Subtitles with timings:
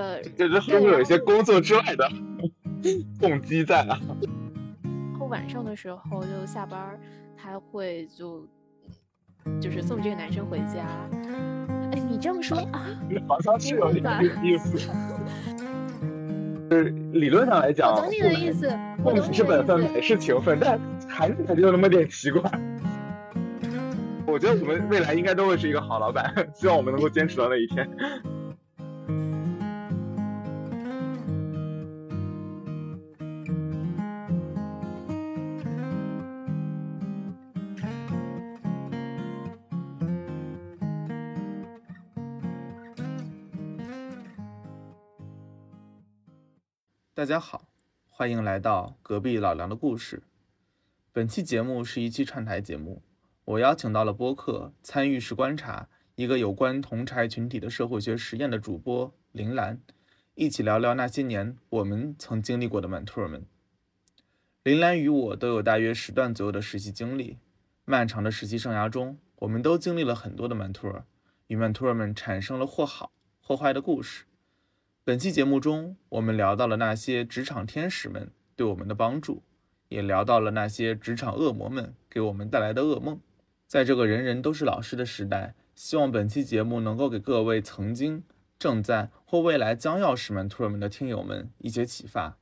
[0.00, 2.10] 呃，就是会不会有一些工作之外的
[3.20, 4.00] 动机在啊？
[4.82, 6.98] 然后晚上的时候就下班，
[7.36, 8.46] 他会就
[9.60, 10.86] 就是送这个男生回家。
[11.92, 12.86] 哎，你这么说啊，
[13.28, 14.04] 好像是有点
[14.42, 14.78] 意思。
[16.70, 18.70] 就是理论上来讲，我懂你的意思，
[19.04, 22.42] 我懂是本分，美是情分，但还是感觉有那么点奇怪。
[24.24, 27.90] 我觉得我们未来应该都会是一个好老板， 希望我们能够坚持到那一天。
[47.20, 47.68] 大家好，
[48.08, 50.22] 欢迎来到隔壁老梁的故事。
[51.12, 53.02] 本期节目是一期串台节目，
[53.44, 59.78] 我邀请到了播客参与式观察一个有关同柴群体的社会学实验的主播林兰，
[60.34, 63.44] 一起聊聊那些年我们曾经历过的曼特尔们。
[64.62, 67.36] 林兰与我都有大约十段左右的实习经历，
[67.84, 71.04] 漫长的实习生涯中，我们都经历了很多的曼特尔，
[71.48, 73.12] 与曼特尔们产生了或好
[73.42, 74.24] 或坏的故事。
[75.10, 79.42] 本期节目中，我们聊到了那些职场天使们对我们的帮助，
[79.88, 83.20] 也聊到了那些职场恶魔们给我们带来的噩梦。
[83.66, 88.22] 在这个人人都是老师的时代，希望本期节目能够给各位曾经、
[88.56, 92.38] 正在或未来将要是 mentor 们的听友们一些启发。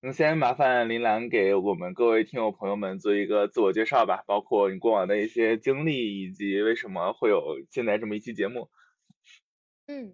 [0.00, 8.68] 那先麻烦林兰给我们各位听友朋友们做一个自我介绍吧，包括你过往的一些经历，以及为什么会有现在这么一期节目。
[9.86, 10.12] 嗯。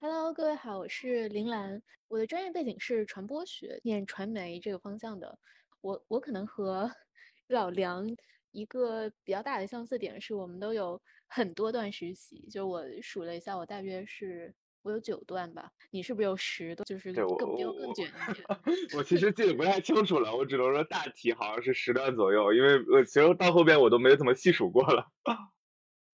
[0.00, 1.82] Hello，各位好，我是林兰。
[2.06, 5.36] 我的专业背景是传播学，念传媒这个方向的。
[5.80, 6.88] 我我可能和
[7.48, 8.06] 老梁
[8.52, 12.46] 一个比较大的相似点是，我们都有很多段实习。
[12.48, 15.68] 就我数了一下，我大约是我有九段吧。
[15.90, 16.84] 你是不是有十段？
[16.84, 18.46] 就是更比我更卷一点。
[18.96, 25.08] 我其实记得不太清楚了，我只能说大体好像是十段左右，因为我其实到后边我都没怎么细数过了。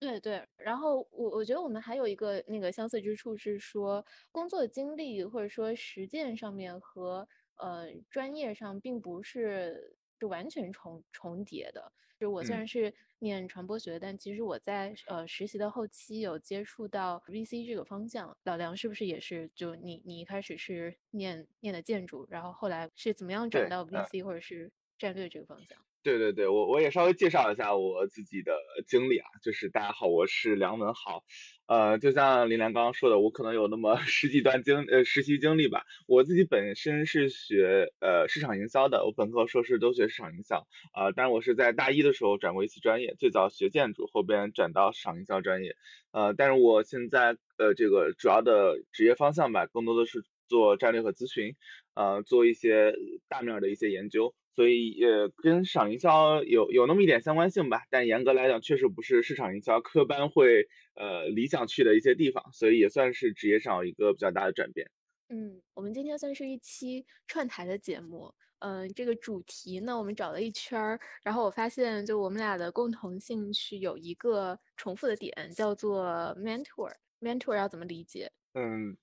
[0.05, 7.27] 对对，然后我我觉得我们还有一个那个相似之处是说，工作经历或者说实践上面和
[7.57, 11.91] 呃专业上并不是就完全重重叠的。
[12.21, 18.37] 就我虽然是念传播学，但其实我在呃实习的后期有接触到 VC 这个方向。
[18.45, 19.51] 老梁是不是也是？
[19.55, 25.79] 就你你一开始是念念的建筑，然后后来是怎么样转到 VC 或者是战略这个方向？
[26.05, 28.53] 对对对，我我也稍微介绍一下我自己的
[28.87, 31.25] 经历啊，就是大家好，我是梁文豪，
[31.67, 35.85] 呃，就像林兰刚刚说的，我可能有那么 十几段经呃实习经历吧。
[36.07, 45.75] 我自己本身是学呃市场营销的，我本科硕士都学市场营销，啊，但是我是在大一的时候转过一次专业，最早学建筑，后边转到市场营销专业，
[46.13, 51.57] 呃，但是我现在呃这个主要的职业方向吧，更多的是做战略和咨询，
[51.95, 52.95] 呃，做一些
[53.27, 54.35] 大面的一些研究。
[54.55, 64.89] 所以呃，跟市场营销有有那么一点相关性吧，但严格来讲，确实不是市场营销科班会呃理想去的一些地方，所以也算是职业上一个比较大的转变。
[65.31, 76.05] 嗯，我们今天算是一期串台的节目，嗯，这个主题呢，我们找了一圈儿，然后我发现就我们俩的共同兴趣有一个重复的点，叫做
[76.39, 76.93] mentor。
[77.21, 78.31] mentor 要怎么理解？
[78.55, 78.97] 嗯。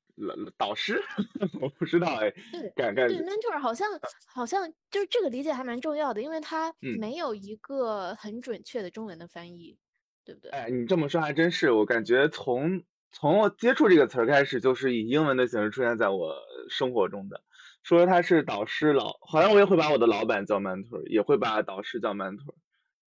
[0.58, 1.02] 导师，
[1.62, 2.32] 我不知道哎。
[2.52, 3.88] 对，感感对，mentor 好像
[4.28, 9.78] 好像就是这个理解还蛮重要的，因为它没有一个很准确的中文的翻译，
[10.26, 10.52] 对不对？
[10.52, 16.36] 哎，你这么说还真是，我感觉从从我接触这个词儿开始，就是以英文的形式出现在我
[16.70, 17.42] 生活中的。
[17.84, 22.54] 说他是导师老，好像我也会把我的老板叫 mentor，也会把导师叫 mentor。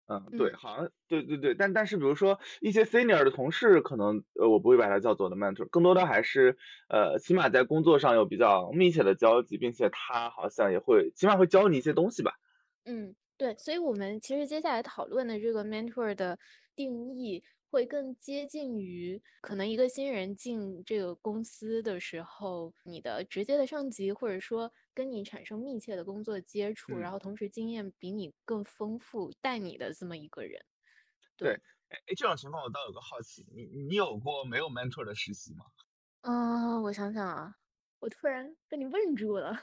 [0.07, 6.57] 嗯，对，好像对对对，但但是比如说一些 senior 的同事，可能呃我不会把他叫做的 mentor，更多的还是
[6.89, 12.35] 呃起码在工作上有比较密切的交集，并且他好像也会起码会教你一些东西吧。
[12.87, 16.39] 嗯，对，所以我们其实接下来讨论的这个 mentor 的
[16.77, 17.43] 定义。
[17.75, 30.65] 会更接近于可能一个新人进这个公司的时候，你的直接的上级，或者说跟你产生密切的工作接触，然后同时经验比你更丰富，带你的这么一个人。
[31.37, 31.53] 对，
[31.89, 35.65] 哎，这种情况我倒有个好奇，你你有过没有 mentor 的实习吗？
[36.23, 37.55] 啊，我想想啊，
[37.99, 39.55] 我突然被你问住了，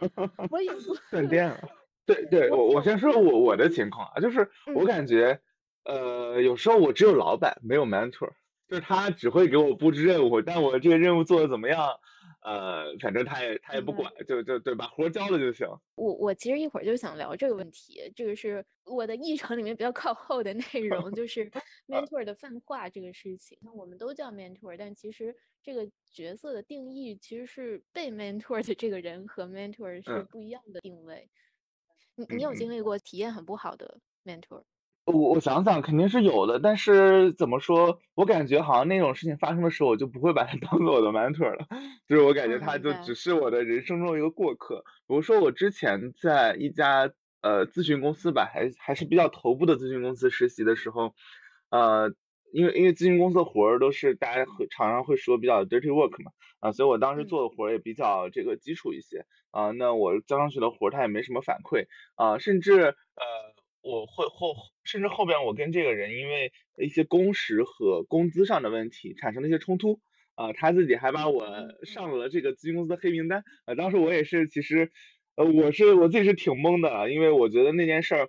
[0.50, 0.72] 我有
[1.10, 1.68] 断电了。
[2.06, 5.40] 对对，我我先说我我的情况啊，就是我感觉。
[5.88, 8.28] 呃，有时候我只有老板，没有 mentor，
[8.66, 12.00] 就是他只会给我布置任务，但我这个任务做的怎么样，
[12.46, 15.66] 呃，反正他也他也不管，就就对，把活儿交了就行。
[15.96, 21.50] 我我其实一会儿就想聊这个问题，这个是我的议程里面比较靠后的内 容，就是
[21.88, 23.58] mentor 的泛化这个事情。
[23.62, 31.28] 那我们都叫 mentor，但其实这个角色的定义其实是被 mentor 的这个人和 mentor 是嗯不一样的定位。
[32.14, 34.62] 你你有经历过体验很不好的 mentor？
[35.06, 41.66] 我我想想肯定是有的，但是怎么说，我感觉好像那种事情发生的时候，我就不会把它 当做我的 mentor 了，
[42.08, 44.82] 就是我感觉他就只是我的人生中一个过客。
[45.06, 47.08] 比如说我之前在一家
[47.40, 51.14] 呃咨询公司吧，还还是比较头部的咨询公司实习的时候，
[51.70, 52.12] 呃，
[52.52, 61.86] 因为因为咨询公司的活儿都是大家会常常会说比较 dirty work 嘛，啊，所以我当时嗯做的活儿也比较这个基础一些，啊，那我交上去的活儿他也没什么反馈，
[62.16, 63.45] 啊，甚至呃。
[63.86, 70.00] 我会后，甚至后边我跟这个人因为一些工时和工资上的问题产生了一些冲突，
[70.34, 71.46] 啊、他自己还把我
[71.84, 74.90] 上了这个咨询公司的黑名单，啊、当时我也是其实，
[75.36, 78.28] 呃，我是我自己是挺懵的啊，因为我觉得那件事儿，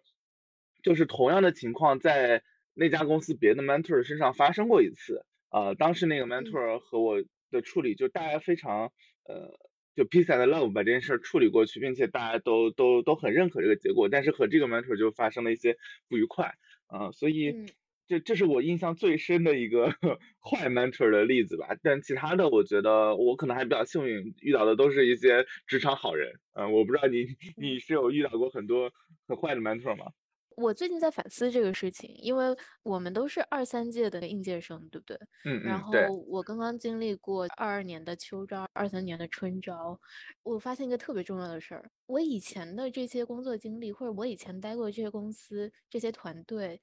[0.84, 2.44] 就是同样的情况在
[2.76, 8.92] 那家公司别的 mentor 身上发生过一次，呃，当时那个 mentor 和我的处理就大家非常
[9.24, 9.58] 呃。
[9.98, 15.76] 就 peace and love 把这件事儿处理过去，并且大家都都都很认可这个结果，但是和这个 mentor 就发生了一些
[16.08, 16.54] 不愉快，
[16.86, 17.68] 啊、所以嗯
[18.06, 19.88] 这这是我印象最深的一个
[20.40, 21.76] 坏 mentor 的例子吧。
[21.82, 26.40] 但其他的，我觉得我可能还比较幸运，遇到的都是一些职场好人。
[26.54, 27.26] 嗯、我不知道你
[27.58, 28.92] 你是有遇到过很多
[29.28, 30.12] 很坏的 mentor 吗？
[30.58, 32.48] 我最近在反思这个事情，因为
[32.82, 35.16] 我们都是二三届的应届生，对不对？
[35.46, 35.92] 嗯然后
[36.28, 40.00] 我刚刚经历过二二年的秋招，二三年的春招，
[40.42, 46.82] 我发现一个特别重要的事儿，我以前的这些工作经历，或者我以前待过的这些公司、这些团队，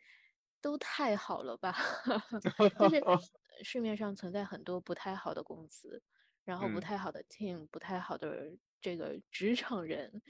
[0.61, 1.75] 都太好了吧？
[2.79, 3.05] 就 是
[3.65, 6.01] 市面上存在很多不太好的公司，
[6.45, 10.23] 然后不嗯太好的 team，不太好的这个职场人，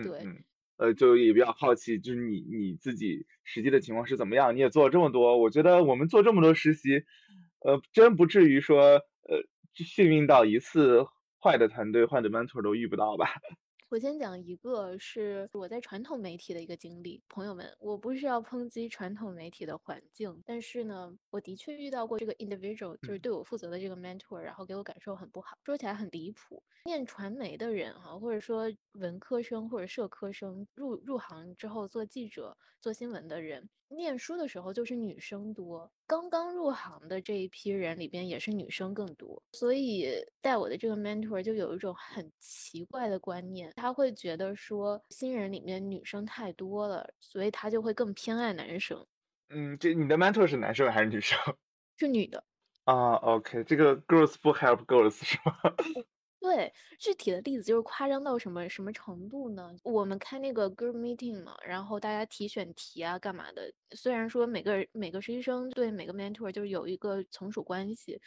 [0.00, 0.30] 对。
[0.78, 4.54] 呃，就也比较好奇，就是你你自己实际的情况是怎么样？
[4.54, 7.04] 你也做了这么多，我觉得我们做这么多实习，
[7.60, 9.42] 呃，真不至于说呃
[9.74, 11.06] 幸运到一次
[11.42, 13.26] 坏的团队、坏的 mentor 都遇不到吧？
[13.88, 26.60] 我先讲一个是我在传统媒体的一个经历，朋友们，我不是要抨击传统媒体的环境，但是呢，我的确遇到过这个 individual，就是嗯对我负责的这个 mentor，然后给我感受很不好，说起来很离谱。
[26.84, 40.08] 念传媒的人哈、或者说文科生或者社科生入入行之后做记者、做新闻的人，念书的时候就是女生多，刚刚入行的这一批人里边也是女生更多，所以
[40.40, 49.06] 带我的这个 mentor 就有一种很奇怪的观念，他会觉得说新人里面女生太多了，所以他就会更偏爱男生，
[49.50, 51.38] 嗯，这你的 mentor 是男生还是女生？
[51.98, 52.42] 是女的。
[52.84, 55.56] 啊，OK，这个 girls 不 help girls 是吗？
[56.46, 59.74] 对，具体的例子就是夸张到什么什么程度呢？
[59.82, 63.72] 我们开那个 group meeting 嘛，然后大家提选题啊，干嘛的？
[63.96, 68.20] 虽然说每个人每个实习生对每个 mentor 就是有一个从属关系，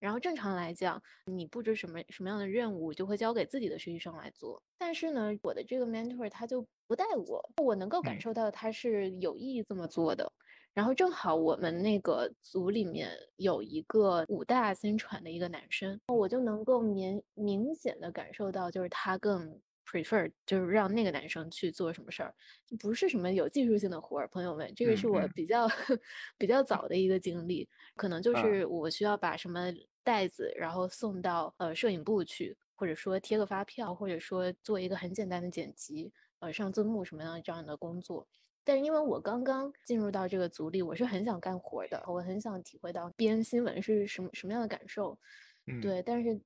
[0.00, 4.60] 然后正常来讲，你布置什么什么样的任务，就会交给自己的实习生来做。
[4.76, 10.32] 但是呢，我的这个 mentor 他就不带我，我能够感嗯受到他是有意这么做的。
[10.74, 22.32] 然后正好我们那个组里面有一个武大新传的一个男生，我就能够明明显的感受到，就是他更 prefer 就是让那个男生去做什么事儿，
[22.78, 24.28] 不是什么有技术性的活儿。
[24.28, 25.66] 朋友们，这个是我比较
[26.38, 29.72] 比较早的一个经历，可能就啊是我需要把什么
[30.04, 38.28] 袋子，然后送到呃摄影部去，或者说贴个发票，或者说做一个很简单的剪辑，呃上字幕什么样的这样的工作。
[38.64, 45.18] 但是因为我刚刚进入到这个组里，我是很想干活儿的，我很想体会到编新闻是什么什么样的感受。
[45.66, 45.80] 嗯。
[45.80, 46.40] 对，但是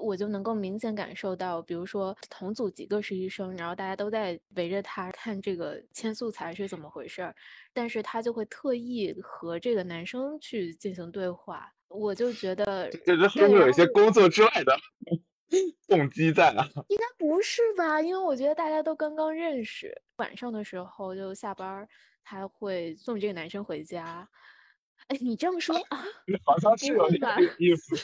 [0.00, 7.34] 我就能够明显感受到，比如说同组几个实习生，然后大家都在围着他看这个签素材是怎么回事儿，
[7.74, 14.74] 但是他就会特意和这个男生去进行对话，我就觉得这这这会对，不会有一些工作之外的
[15.88, 16.64] 动机在哪？
[16.88, 18.00] 应该不是吧？
[18.00, 21.88] 因为我觉得大家都刚刚认识，晚上的时候就下班儿，
[22.24, 24.28] 他会送这个男生回家。
[25.08, 26.04] 哎，你这么说啊？
[26.44, 26.92] 好像是？
[26.94, 27.96] 有点这个意思。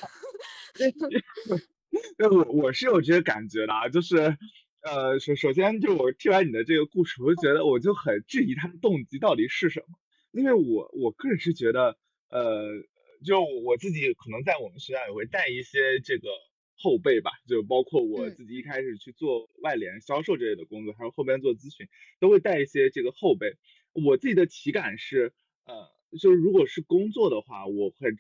[2.19, 4.37] 那我我是有这个感觉的啊，就是，
[4.83, 9.99] 呃，首首先就我听完你的这个故事，我就觉得我就很质疑他的动机到底是什么，
[10.33, 11.97] 因为我我个人是觉得，
[12.28, 12.69] 呃，
[13.25, 16.28] 就我自己可能在我们学校也会带一些这个
[16.78, 21.88] 后辈吧，就包括我嗯自己一开始去做外联销售之类的工作，还有后边做咨询，
[22.20, 23.56] 都会带一些这个后辈。
[23.92, 25.32] 我自己的体感是，
[25.64, 28.11] 呃，就是如果是工作的话，我会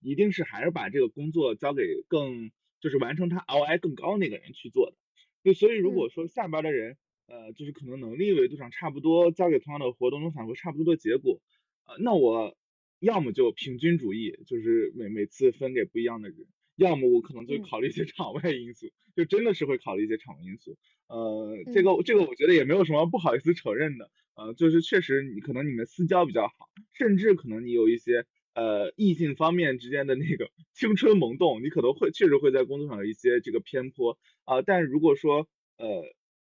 [0.00, 2.50] 一定是还是把这个工作交给更
[2.80, 4.96] 就是完成他 ROI 更高那个人去做的。
[5.42, 11.40] 就所以如果说下边的人，呃，就是可能能力维度上差不多，交给同样的活动能反馈差不多的结果，
[11.86, 12.56] 呃，那我
[13.00, 20.76] 要么就平均主义，就是每每次分给不一样的人，要么我可能就考虑一些场外因素，就真的是会考虑一些场外因素。
[21.08, 36.04] 呃，这个这个我觉得也没有什么不好意思承认的，呃，就是确实你可能你们私交比较好，甚至可能你有一些呃异性方面之间的那个青春萌动，你可能会确实会在工作上有一些这个偏颇啊，但如果说呃。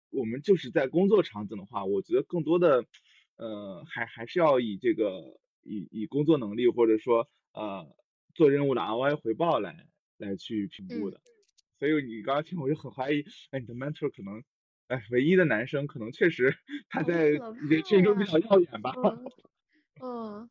[0.09, 2.85] 我们就是在工作场景的话，我觉得更多的，
[3.35, 7.85] 呃，还还是要以这个以以工作能力或者说呃
[8.33, 9.85] 做任务的 ROI 回报来
[10.17, 11.19] 来去评估的。
[11.79, 14.43] 所以你刚刚听我就很怀疑，哎，你的 mentor 可能，
[14.87, 16.55] 哎，唯一的男生可能确实
[16.89, 18.93] 他在人群中比较耀眼吧。
[20.01, 20.49] 嗯，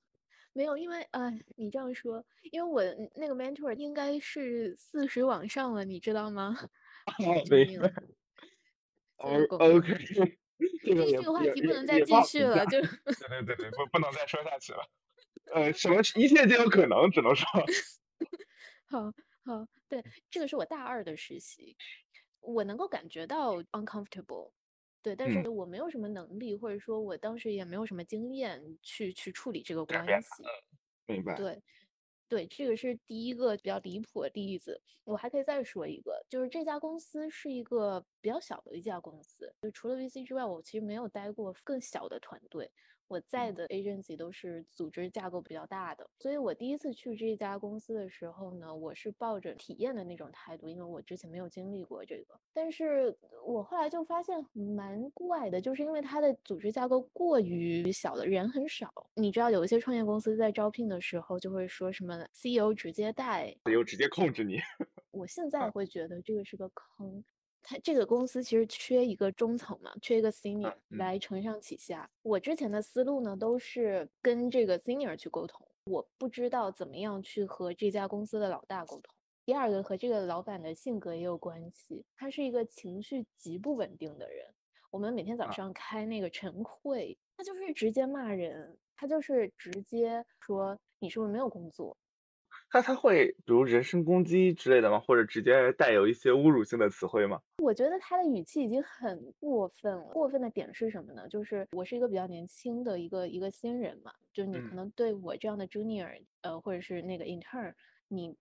[0.53, 2.83] 没有，因为哎，你这样说，因为我
[3.15, 6.57] 那个 mentor 应该是四十往上了，你知道吗？
[7.49, 7.79] 对。
[9.19, 9.95] OK，
[10.85, 14.79] 这个这个话题不能再继续了，就对对对，不 不能再说下去了。
[15.53, 17.47] 呃，什么一切皆有可能，只能说。
[18.89, 19.13] 好
[19.47, 21.77] 好，对，这个是我大二的实习，
[22.41, 24.51] 我能够感觉到 uncomfortable，
[25.03, 30.53] 对，但是我没有什么能力，或者说我当时也没有什么经验去去处理这个关系。
[31.07, 31.35] 明白。
[31.35, 31.63] 对。
[32.29, 34.83] 对，这个是第一个比较离谱的例子。
[35.05, 42.73] 我还可以再说一个，就是这家公司是一个比较小的一家公司，就除了 VC 之外，我其实没有待过更小的团队。
[43.09, 52.39] 我在的 agency 都是组织架构比较大的，所以我第一次去这家公司的时候呢，我是抱着体验的那种态度，因为我之前没有经历过这个。
[52.53, 58.93] 但是我后来就发现蛮怪的，就是因为它的组织架构过于小了，人很少。
[59.15, 64.59] 你知道有一些创业公司在招聘的时候就会说什么 CEO 直接带，CEO 直接控制你。
[65.13, 67.25] 我现在 会觉得这个是个坑。
[67.69, 72.09] 他这个公司其实缺一个中层嘛，缺一个 senior 来承上启下。
[72.23, 79.13] 我之前的思路呢，都是跟这个 senior 去沟通，我不知道怎么样去和这家公司的老大沟通。
[79.45, 84.47] 第二个和这个老板的性格也有关系，他是一个情绪极不稳定的人。
[84.93, 91.97] 我们每天早上开那个晨会，他就是直接骂人，他就是直接说你是不是没有工作。
[92.73, 95.01] 那他会比如人身攻击之类的吗？
[95.01, 97.41] 或者直接带有一些侮辱性的词汇吗？
[97.63, 100.13] 我觉得他的语气已经很过分了。
[100.13, 101.27] 过分的点是什么呢？
[101.29, 107.73] 就是我是一个比较年轻的一个一个新人嘛，就你可能对我这样的 junior，呃，或者是那个 intern，
[108.09, 108.37] 你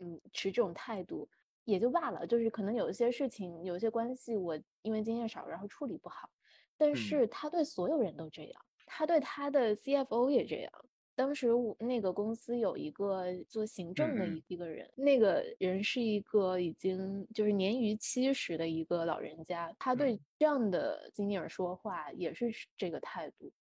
[0.00, 1.26] 嗯持这种态度
[1.64, 2.26] 也就罢了。
[2.26, 6.28] 就是可能有一些事情，有一些关系，我因为经验少，然后处理不好。
[6.76, 10.72] 但是他对所有人都这样，他对他的 CFO 也这样。
[11.18, 22.46] 当时我那个公司有一个做行政的一一个人，那个人是一个已经就是年逾七十的一个老人家，他对这样的经理人说话也是
[22.76, 23.52] 这个态度，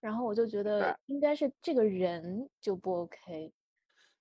[0.00, 3.52] 然后我就觉得应该是这个人就不 OK。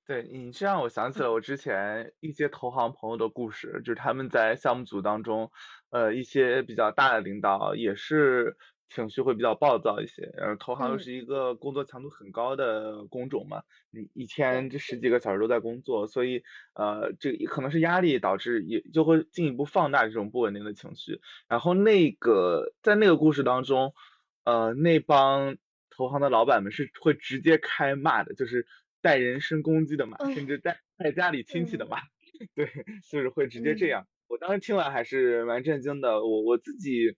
[0.06, 5.52] 对你这让我想起了我之前一些投行朋友的故事，就是他们在项目组当中，
[5.90, 8.56] 呃，一些比较大的领导也是。
[8.90, 16.42] 情绪会比较暴躁一些，然后投行又是一个工作强度很高的工种嘛，你一天这十几个小时都在工作，所以
[16.74, 21.20] 呃，这可能是压力导致也就会进一步放大这种不稳定的情绪。
[21.50, 23.94] 然后那个在那个故事当中，
[24.46, 25.58] 呃，那帮
[25.90, 28.66] 投行的老板们是会直接开骂的，就是
[29.02, 31.98] 带人身攻击的骂，甚至带带家里亲戚的骂，
[32.56, 32.70] 对，
[33.12, 34.08] 就是会直接这样。
[34.28, 37.18] 我当时听完还是蛮震惊的，我我自己。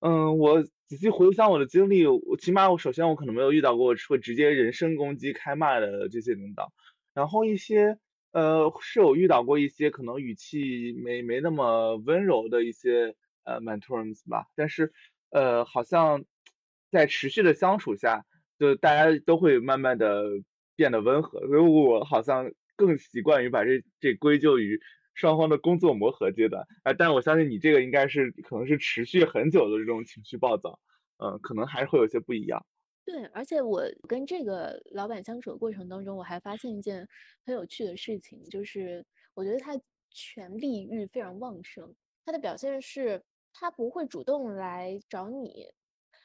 [0.00, 6.72] 嗯，我仔细回想我的经历，我起码我首先我可能没有遇到过会直接人身攻击、开骂的这些领导，
[7.12, 7.98] 然后一些
[8.32, 13.14] 呃是有遇到过一些可能语气没没那么温柔的一些
[13.44, 14.90] 呃 mentors 吧，但是
[15.30, 16.24] 呃好像
[16.90, 18.24] 在持续的相处下，
[18.58, 20.24] 就大家都会慢慢的
[20.76, 24.80] 变得温和，所以我好像更习惯于把这这归咎于。
[25.14, 30.78] 双方的工作磨合阶段，哎，但我相信你这个应该是可能是持续很久的这种情绪暴躁，
[31.18, 32.64] 嗯，可能还是会有些不一样。
[33.04, 37.06] 对，而且我跟这个老板相处的过程当中，我还发现一件
[37.44, 39.72] 很有趣的事情，就是我觉得他
[40.10, 45.66] 权力欲非常旺盛，他的表现是他不会主动来找你。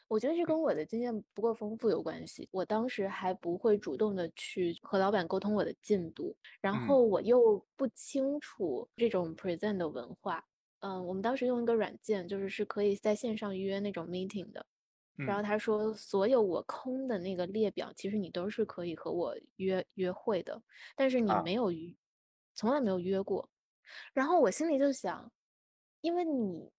[0.07, 2.47] 我觉得这跟我的经验不够丰富有关系。
[2.51, 10.43] 我当时还不会主动的去和老板沟通我的进度，然后我又不清楚这种 present 的文化。
[10.81, 14.65] 嗯，我们当时用一个软件，就是是可以在线上约那种 meeting 的。
[15.17, 20.61] 然后他说，所有我空的那个列表，其实你都是可以和我约约会的，
[20.93, 21.95] 但是你没有约，
[22.53, 23.49] 从来没有约过。
[24.13, 25.31] 然后我心里就想，
[26.01, 26.69] 因为你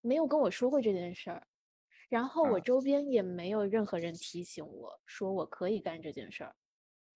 [0.00, 1.46] 没有跟我说过这件事儿，
[2.08, 6.54] 然后我啊周边也没有任何人提醒我说我可以干这件事儿。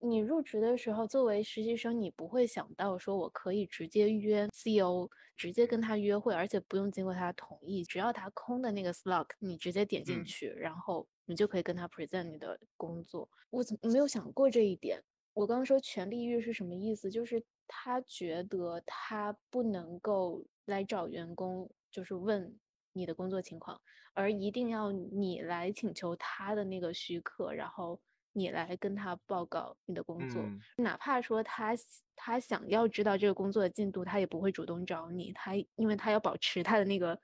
[0.03, 5.07] 你入职的时候，作为实习生，你不会想到说我可以直接约 CEO，
[5.37, 13.29] 直接跟他约会，而且不用经过他同意，只要他空的那个 slot，你直接点进嗯去，然后你就可以跟他 present 你的工作。
[13.51, 15.03] 我怎么没有想过这一点？
[15.35, 17.11] 我刚刚说权力欲是什么意思？
[17.11, 22.59] 就是他觉得他不能够来找员工，就是问
[22.93, 23.81] 你的工作情况，
[24.15, 28.01] 而一定要你来请求他的那个许可，然后
[28.33, 30.43] 你来跟他报告你的工作。
[30.43, 31.73] 嗯哪怕说他
[32.17, 37.19] 他想要知道这个工作的进度，他也不会主动找你，他因为他要保持他的那个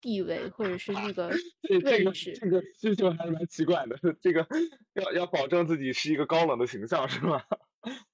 [0.00, 1.30] 地位或者是那个
[1.62, 2.12] 这这个。
[2.12, 4.46] 这个需求还是蛮奇怪的， 这个
[4.94, 7.44] 要要保证自己是一个高冷的形象是吧？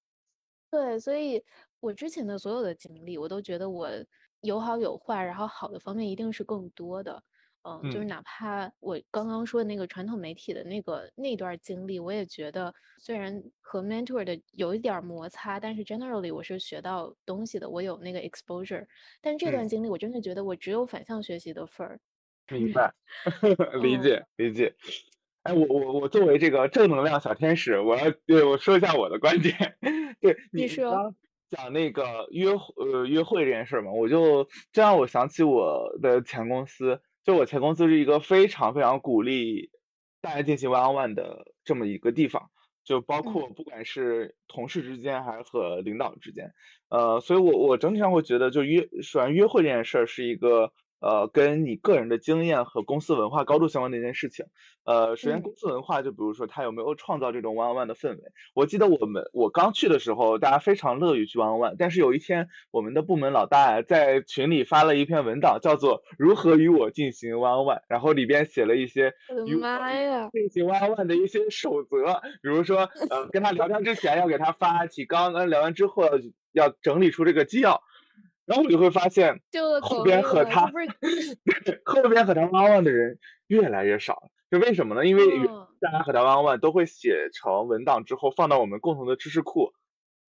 [0.71, 1.43] 对，所以
[1.81, 3.89] 我之前的所有的经历，我都觉得我
[4.47, 7.23] 有好有坏，然后好的方面一定是更多的。
[7.69, 18.87] 嗯，就是嗯哪怕我刚刚说的那个传统媒体的那个那段经历，我也觉得虽然和 mentor 的有一点儿摩擦，但是 generally 我是学到东西的，我有那个 exposure。
[19.21, 21.99] 但这段嗯，经历，我真的觉得我只有反向学习的份儿。
[22.49, 22.95] 明白
[23.83, 24.77] 理嗯解理解。
[25.43, 29.77] 哎，我我我作为这个正能量小天使，我要对我说一下我的观点。
[30.21, 31.15] 对你说，刚
[31.49, 39.71] 讲那个约会呃约会这件事儿嘛，我就这让我想起我的前公司，就我前公司是一个非常非常鼓励
[40.21, 42.43] 大家进行 one on one 的这么一个地方，
[42.85, 43.23] 就包嗯。
[43.23, 46.51] 括不管是同事之间还是和领导之间，
[46.89, 54.47] 呃，所以我我整体上会觉得，就约虽然约会这件事儿是一个呃跟你个人的经验和公司文化高度相关的一件事情。
[54.85, 58.23] 呃，首先嗯公司文化，就比如说它有没有创造这种 one on one 的氛围。
[58.55, 70.31] 我记得我们我刚去的时候，大家非常乐于去 one on one，但是有一天我们的部门老大在群里发了一篇文档，叫做如何与我进行 one on one，然后里边写了一些我的与我妈呀！
[70.33, 76.13] 进行 one on one 的一些守则，比如说呃跟他聊天之前要给他发提纲，跟聊完之后要
[76.53, 77.83] 要整理出这个纪要。
[78.47, 79.41] 然后你就会发现，
[79.83, 80.67] 后边和他
[81.85, 84.29] 后边和他 on one 的人越来越少了。
[84.51, 85.05] 就为什么呢？
[85.05, 85.25] 因为
[85.81, 89.73] 大家和他 on one 都会写成文档之后放到我们共同的知识库，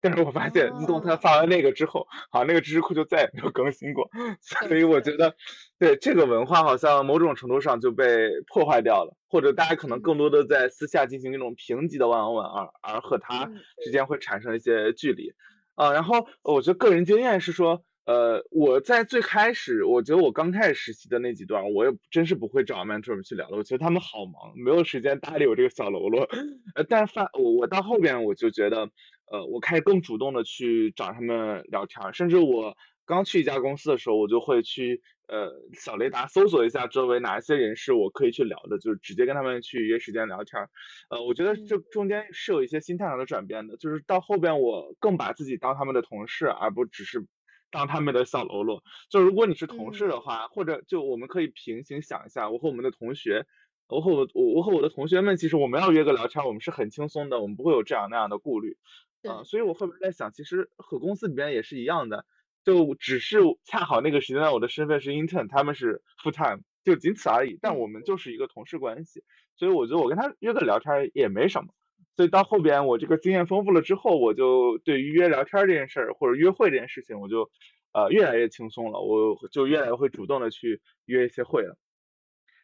[0.01, 4.10] 但是我发现自从他哦，发完那个之后，好像那个知识库就再也没有更新过，
[4.41, 5.36] 所以我觉得，
[5.77, 15.32] 对这个文化好像某种程度上就被破坏掉了，或者大家可能嗯更多的在私下进行那种评级的 one on one，而而和他嗯之间会产生一些距离。
[15.75, 26.23] 啊，然后我觉得个人经验是说，呃，我在最开始，我觉得我刚开始实习的那几段，我也真是不会找 mentor 去聊的，我觉得他们好忙，没有时间搭理我这个小喽啰。
[26.75, 28.89] 呃，但是发我我到后边我就觉得，
[29.29, 32.73] 呃，我开始更主动的去找他们聊天儿，甚至我
[33.05, 40.69] 刚去一家公司的时候，我就会去呃小雷达搜索一下周围哪一些人是我可以去聊的，就是直接跟他们去约时间聊天儿。
[41.09, 47.25] 呃，我觉得这嗯中间是有一些心态上的转变的，就是到后边我更把自己当他们的同事，而不只是
[47.71, 48.84] 当他们的小喽啰。
[49.10, 53.45] 就如果你是同事嗯的话，或者就我们可以平行想一下，我和我们的同学，
[53.88, 58.77] 我和我我我和我的同学们，其实我们要约个聊天，我们是很轻松的，我们不会有这样那样的顾虑。
[59.23, 62.25] 呃，所以我后边在想，其实和公司里边也是一样的，
[62.63, 67.58] 就只是恰好那个时间段我的身份是 intern，他们是 full time，就仅此而已。
[67.62, 69.23] 但我嗯们就是一个同事关系，
[69.56, 71.73] 所以我觉得我跟他约个聊天儿也没什么。
[72.17, 77.49] 所以到后边我这个经验丰富了之后，我就对于约聊天这件事儿或者约会这件事情，我就
[77.93, 81.77] 呃越来越轻松了，我就越来越会主动的去约一些会了。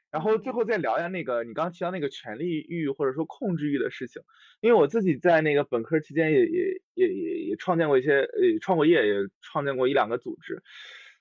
[0.09, 4.21] 然后最后再聊一下那个你刚刚提到那个权力欲或者说控制欲的事情，
[4.61, 10.61] 因为我自己在那个本科期间也也也也也创建过一些呃创过业，也创建过一两个组织，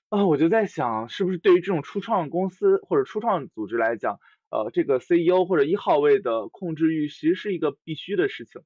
[0.09, 4.19] 啊，我就在想，是不是对于这种初创公司或者初创组织来讲，
[4.53, 8.61] 呃，这个 CEO 或者一号位的控制欲其实是一个必须的事情。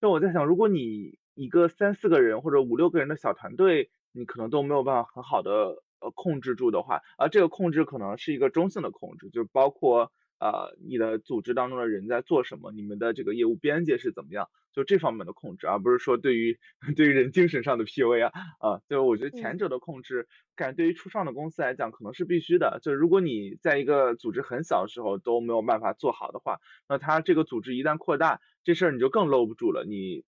[0.00, 16.58] 那我在想，如果你一个三四个人或者五六个人的小团队，你可能都没有办法很好的呃控制住的话，啊，这个控制可能是一个中性的控制，就包括呃你的组织当中的人在做什么，你们的这个业务边界是怎么样，就这方面的控制，而不是说对于
[16.96, 19.58] 对于人精神上的 PUA 啊，啊，就我觉得前嗯。
[19.58, 30.24] 者的控制，感觉对于初创的公司来讲可能是必须的，就如果你在一个组织很小的时候都没有办法做好的话，那他这个组织一旦扩大，这事儿你就更搂不住了，你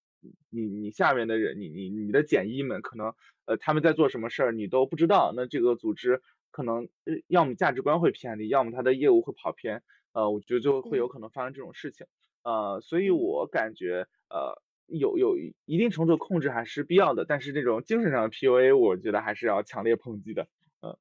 [0.51, 3.13] 你你下面的人，你你你的简一们可能
[3.47, 6.21] 呃他们在做什么事儿你都不知道，那这个组织
[6.59, 9.81] 可能呃要么价值观会偏离，要么他的业务会跑偏，
[10.13, 12.05] 呃，我觉得就会有嗯可能发生这种事情，
[12.43, 20.49] 呃，所以嗯我感觉呃有有一定程度的控制还是必要的，但是这种精神上的 PUA，我觉得还是要强烈抨击的。
[20.83, 20.99] 嗯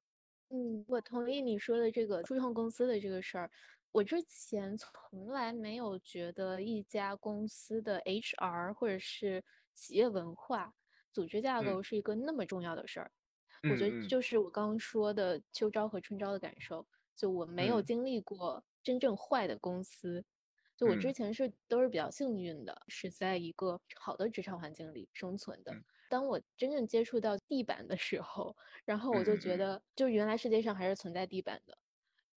[0.50, 3.50] 嗯，我同意你说的这个初创公司的这个事儿。
[3.92, 9.42] 我之前从来没有觉得一家公司的 HR 或者是
[9.74, 10.72] 企业文化、
[11.12, 13.10] 组织架构是一个那么重要的事儿。
[13.70, 20.24] 我觉得就是我刚刚说的秋招和春招的感受，就我没有经历过真正坏的公司。
[20.76, 25.72] 就我之前是都是比较幸运的，是在一个好的职场环境里生存的。
[26.08, 31.76] 当我真正接触到地板的时候，然后我就觉得，就原来世界上还是存在地板的。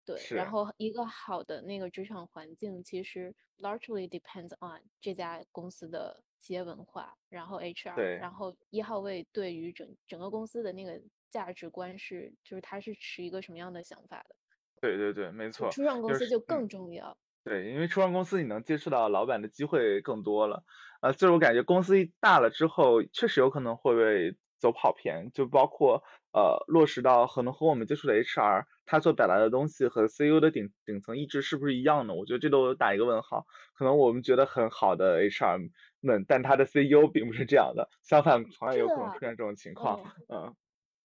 [0.03, 10.99] 对，然后一个好的那个职场环境，其实 largely depends on 这家公司的企业文化，然后 HR，然后一号位对于整整个公司的那个
[11.30, 14.36] 价值观是，就是他是持一个什么样的想法的。
[14.82, 15.69] 对对对，没错。
[15.69, 17.15] 初创公司就更重要。
[17.43, 20.63] 对，因为初创公司你能接触到老板的机会更多了，
[21.01, 32.13] 呃，就是我感觉公司一大了之后，确实有可能会被走跑偏，就包括呃落实到可能和我们接触的 HR，他所表达的东西和 CEO 的顶顶层意志是不是一样的？
[32.13, 33.45] 我觉得这都打一个问号。
[33.73, 35.69] 可能我们觉得很好的 HR
[36.01, 39.97] 们，但他的 CEO 并不是这样的，相反，从来有可能出现这种情况。
[40.27, 40.54] 嗯，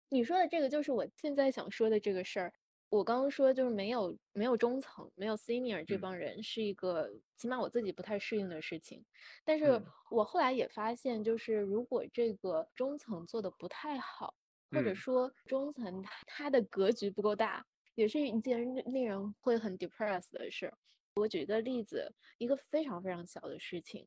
[0.08, 2.52] 你说的这个就是我现在想说的这个事儿。
[2.88, 9.04] 我刚刚说就是没有没有中层，没有 senior 这帮人是一个起码我自己不太适应的事情。
[9.44, 14.34] 但是我后来也发现，就是如果这个中层做的不太好，
[14.72, 17.64] 或者说中层他的格局不够大，
[17.96, 20.72] 也是一件令人会很 depressed 的事。
[21.16, 24.06] 我举一个例子，一个非常非常小的事情。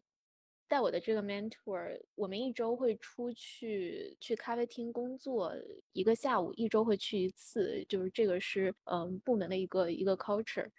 [0.68, 5.52] 在我的这个 mentor，我们一周会出去去咖啡厅工作
[5.94, 10.70] 一个下午，一周会去一次，就是这个是嗯部门的一个一个 culture。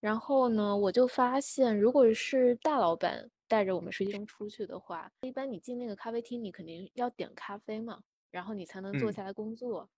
[0.00, 9.90] 然后呢，我就发现，如果是大老板带着我们实习生出去的话，一般你进那个咖啡厅，你肯定要点咖啡嘛，然后你才能坐下来工作。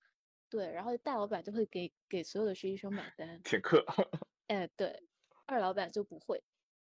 [0.49, 3.85] 对，然后大老板就会给给所有的实习生买单，请客。
[4.49, 5.03] 哎，对，
[5.47, 6.43] 二老板就不会。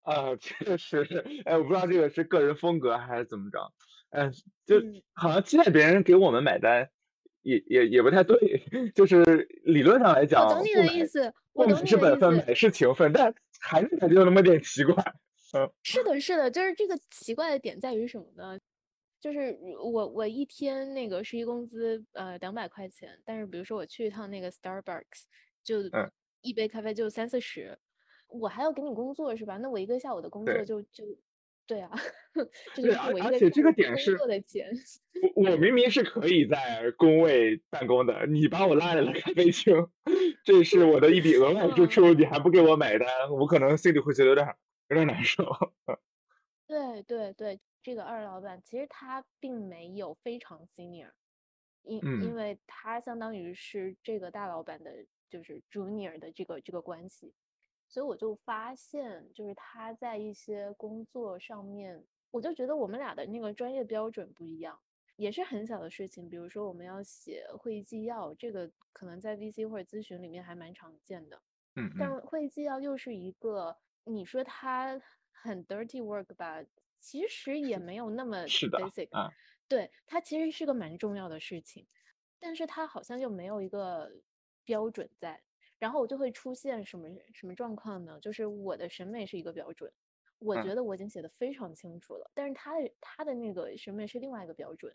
[0.02, 1.02] 啊，确实，
[1.44, 3.72] 哎，我不知道这个是个人风格还是怎么着，
[4.10, 4.32] 嗯，
[4.64, 4.76] 就
[5.14, 6.88] 好像期待别人给我们买单，
[7.42, 8.38] 也也也不太对，
[8.94, 14.94] 就是理论上来讲，我懂你的意思，我懂是本分，买是情分，但还是感觉有那么点奇怪，
[15.54, 18.56] 嗯，是的，是的，就是这个奇怪的点在于什么呢？
[19.20, 25.24] 就是我我一天那个实习工资呃两百块钱，但是比如说我去一趟那个 Starbucks，
[25.64, 25.76] 就
[26.42, 27.78] 一杯咖啡就三四十。
[28.28, 29.56] 我还要给你工作是吧？
[29.58, 31.04] 那我一个下午的工作就就，
[31.64, 31.90] 对啊，
[32.74, 34.16] 对，而且这个点是，
[35.34, 39.74] 我我明明是可以在工位办公的，你把我拉来了咖啡厅，
[40.44, 44.46] 这是我的一笔额外支出，你还不给我买单，我可能心里会觉得有点
[44.88, 45.44] 有点难受。
[46.70, 51.12] 对对对，这个二老板其实他并没有非常 senior，
[51.82, 57.34] 因因为他相当于是这个大老板的就是 junior 的这个这个关系。
[57.88, 64.76] 所以我就发现，就是他在一些工作上面，我就觉得我们俩的那个专业标准不一样，
[65.14, 66.28] 也是很小的事情。
[66.28, 71.40] 比如说我们要写会议纪要，这个可能在 VC 或者咨询里面还蛮常见的。
[71.76, 71.90] 嗯。
[71.96, 75.00] 但会议纪要又是一个，你说它
[75.42, 76.62] 很 dirty work 吧，
[76.98, 79.08] 其实也没有那么 basic。
[79.16, 79.30] 啊。
[79.68, 81.86] 对，它其实是个蛮重要的事情，
[82.38, 84.10] 但是它好像又没有一个
[84.64, 85.42] 标准在。
[85.78, 88.18] 然后我就会出现什么什么状况呢？
[88.20, 89.92] 就是我的审美是一个标准，
[90.38, 94.94] 我觉得我已经写的非常清楚了，但是他的他的那个审美是另外一个标准，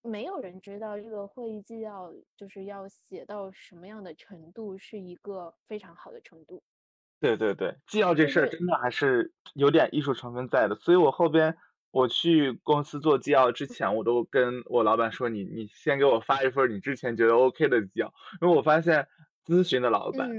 [0.00, 6.62] 没有人知道这个会议纪要就是要写到什么样的程度是一个非常好的程度。
[7.22, 11.56] 对对对，纪要这事儿真的还是有点艺术成分在的，所以我后边
[11.90, 19.08] 我去公司做纪要之前，我都跟我老板说，你你先给我发一份你之前觉得 OK 的纪要，因为我发现。
[19.44, 20.30] 咨询的老板，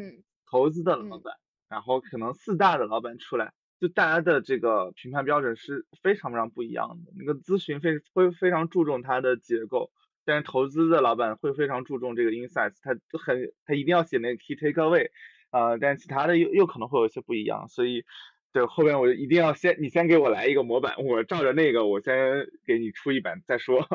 [0.50, 1.36] 投资的老板，
[1.68, 7.12] 然后可能四大的老板出来，就大家的这个评判标准是非常非常不一样的。
[7.18, 9.92] 那个咨询非会非常注重它的结构，
[10.24, 15.10] 但是投资的老板会非常注重这个 insights，他很他一定要写那个 key takeaway，
[15.54, 17.68] 啊，但其他的又又可能会有一些不一样。
[17.70, 18.04] 所以，
[18.52, 23.88] 对后边我一定要先你先给我来一个模板，我照着那个我先给你出一版再说。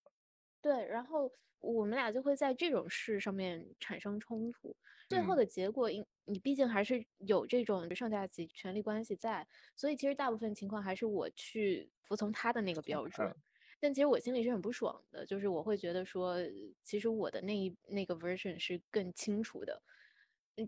[0.60, 1.30] 对，然后。
[1.64, 4.74] 我们俩就会在这种事上面产生冲突，
[5.08, 9.46] 最后的结果，因你毕竟还是有这种上下级权力关系在，
[9.76, 13.32] 所以其实大部分情况还是我去服从他的那个标准，
[13.78, 16.36] 但其实我心里是很不爽的，就是我会觉得说，
[16.82, 19.80] 其实我的那一那个 version 是更清楚的，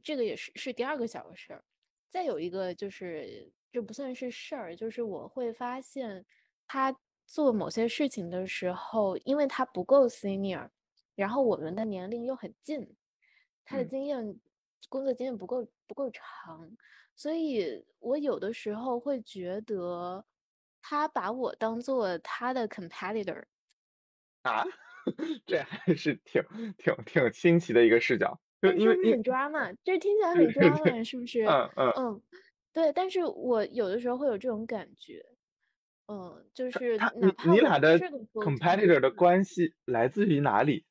[0.03, 1.64] 这个也是是第二个小事儿，
[2.11, 6.25] 再有一个就是这不算是事儿，就是我会发现
[6.66, 10.68] 他做某些事情的时候，因为他不够 senior，
[11.14, 12.97] 然后我们的年龄又很近，
[13.64, 13.85] 他的嗯。
[13.85, 14.40] 经验、
[14.88, 16.77] 工作经验不够不够长，
[17.16, 20.25] 所以我有的时候会觉得
[20.83, 23.44] 他把我当做他的 competitor。
[24.44, 24.62] 啊，
[25.47, 26.42] 这还是挺
[26.77, 29.73] 挺挺新奇的一个视角，就但是很因为因抓嘛？
[29.85, 31.45] 就是听起来 很抓嘛，是不是？
[31.47, 32.23] 嗯嗯，嗯，
[32.73, 32.93] 对。
[32.93, 35.25] 但是我有的时候会有这种感觉，
[36.09, 40.85] 嗯，就是你你俩的是个 full time，competitor 的嗯，关系来自于哪里？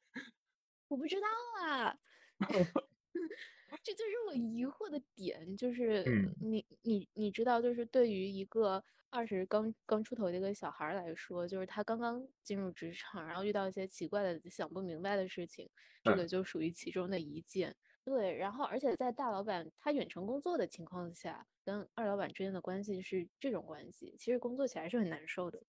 [0.92, 1.28] 我不知道
[1.68, 1.98] 啊。
[3.84, 15.70] 这就是我疑惑的点，就是嗯你你你知道，就是对于一个二十刚刚出头的一个小孩儿来说，就是他刚刚进入职场，然后遇到一些奇怪的想不明白的事情，
[16.02, 17.76] 这个嗯就属于其中的一件。
[18.06, 25.64] 对，然后而且在大老板他远程工作的情况下，跟二老板之间的关系是这种关系，其实工作起来是很难受的。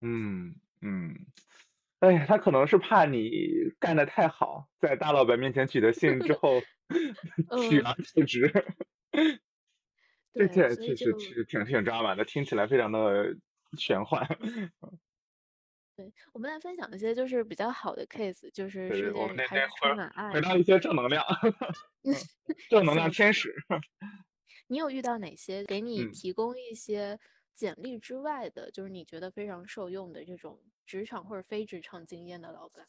[0.00, 1.14] 嗯嗯，
[2.00, 3.30] 哎呀，他可能是怕你
[3.78, 6.66] 干得太好，在大老板面前取得信任之 后
[7.54, 8.50] 取嗯，而代之。
[10.34, 13.34] 这对，这确实其实挺挺抓马的，听起来非常的
[13.78, 14.26] 玄幻。
[15.98, 20.32] 对，我们来分享一些就是比较好的 case，就是我们那界还是那回充满爱。
[20.32, 21.24] 回到一些正能量，
[22.04, 22.14] 嗯，
[22.70, 23.10] 正能量。
[23.10, 23.54] 天使。
[24.68, 26.10] 你有遇到哪些给你嗯。
[26.12, 27.18] 提供一些
[27.54, 32.84] 简历之外的，就是你觉得非常受用的这种职场或者非职场经验的老板？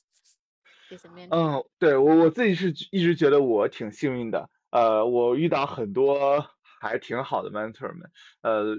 [0.89, 1.07] 谢谢。
[1.29, 6.43] 嗯，对，我我自己是一直觉得我挺幸运的，呃，我遇到很多
[6.79, 8.11] 还挺好的 mentor 们，
[8.41, 8.75] 呃，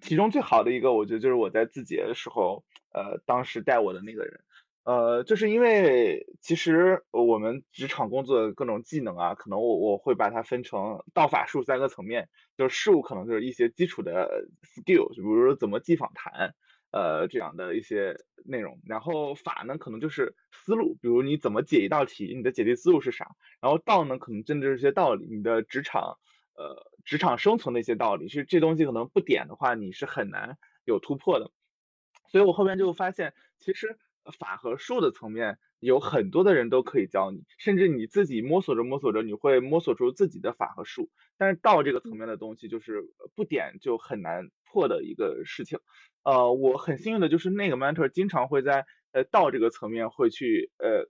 [0.00, 4.40] 其中最好的一个，我觉得就是我在字节的时候，呃，当时带我的那个人，
[4.84, 16.54] 呃，就是因为其实我们职场工作的各种技能啊，可能我我会把它分成道法术三个层面，就是事物可能就是一些基础的 skill，就比如说怎么记访谈。
[16.92, 23.26] 呃，这样的一些内容，然后法呢，可能就是思路，比如你怎么解一道题，你的解题思路是啥，
[23.60, 26.18] 然后道呢，可能真的是一些道理，你的职场，
[26.56, 31.50] 呃，职场生存的一些道理，是这东西可能不点的话，你是很难有突破的。
[32.28, 33.98] 所以我后面就发现，其实
[34.38, 41.10] 法和术的层面有很多的人都可以教你，甚至你自己摸索着摸索着，你会摸索出自己的法和术。
[41.36, 43.02] 但是道这个层面的东西，就是
[43.34, 45.78] 不点就很难破的一个事情。
[46.22, 51.08] 呃，我很幸运的就是那个 mentor 经常会在呃道这个层面会去呃，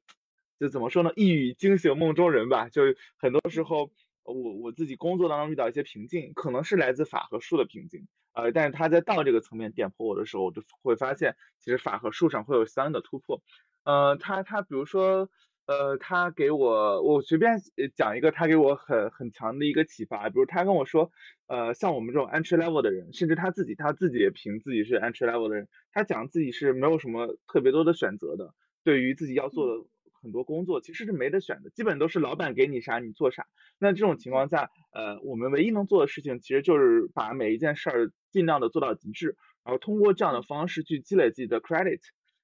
[0.58, 2.68] 就怎么说呢，一语惊醒梦中人吧。
[2.68, 2.82] 就
[3.18, 3.90] 很多时候
[4.22, 13.42] 我我自己工作当中遇到一些瓶颈，可能是来自法和术的瓶颈，呃，但是他在道这个层面点破我的时候，我就会发现其实法和术上会有相应的突破。
[13.84, 15.28] 呃，他他比如说。
[15.70, 17.56] 呃，他给我，我随便
[17.94, 21.12] 讲一个他给我很很强的一个启发，比如他跟我说，
[21.46, 28.52] 呃，像我们这种 entry level 的人，甚至他自己他自己也评自己是 entry level 的人，他讲自己是没有什么特别多的选择的，
[28.82, 29.84] 对于自己要做的
[30.20, 33.46] 很多工作其实是没得选的，基本都是老板给你啥你做啥。
[33.78, 42.00] 那这种情况下，呃，我们唯一能做的事情其实就是把每一件事儿尽量的做到极致，然后通过这样的方式去积累自己的 credit，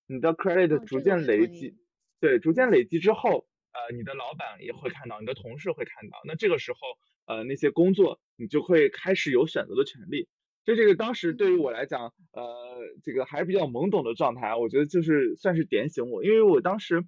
[0.06, 1.74] 你的 credit 逐渐累积。
[2.20, 6.78] 对，逐渐累积之后，呃，你的老板也会看到，你的同事会看到，那这个时候，
[7.26, 10.28] 呃，那些工作你就会开始有选择的权利。
[10.64, 12.44] 所以这个当时对于我来讲，呃，
[13.04, 17.04] 这个还是比较懵懂的状态，我觉得就是算是点醒我，因为我当时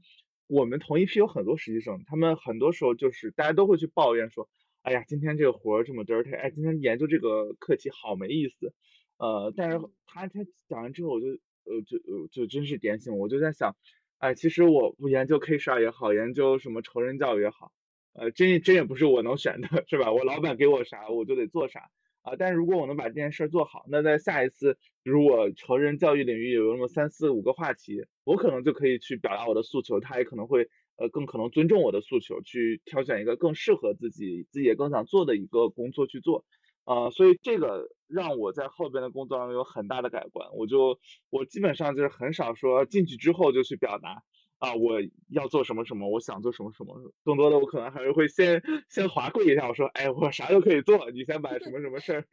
[0.46, 4.48] 我们同一批有很多实习生，他们很多时候就是大家都会去抱怨说，
[4.82, 8.72] 哎呀，今天这个活儿这么 dirty，哎，今天研究这个课题好没意思，
[9.16, 11.26] 呃，但是他他讲完之后，我就
[11.64, 13.74] 呃就就真是点醒我，我就在想。
[14.18, 17.70] 哎，其实我不研究 K 十二也好，研究什么成人教育也好，
[18.14, 20.12] 呃，真真也不是我能选的， 是吧？
[20.12, 21.88] 我老板给我啥，我就得做啥
[22.22, 22.34] 啊。
[22.36, 36.44] 但如果我能把这件事做好，那在下一次，如果成人教育领域有那么三四五个话题，我可能就可以去表达我的诉求，他也可能会呃更可能尊重我的诉求，去挑选一个更适合自己、自己也更想做的一个工作去做。
[36.86, 40.48] 呃，所以这个让我在后边的工作上有很大的改观。
[40.54, 40.98] 我就
[41.30, 44.22] 我基本上就是很少说进去之后就去表达
[44.58, 44.94] 啊，我
[45.30, 46.94] 要做什么什么，我想做什么什么。
[47.24, 52.24] 更多的我可能还是会先先划过一下，我说，哎，我啥都可以做，你先把什么什么事儿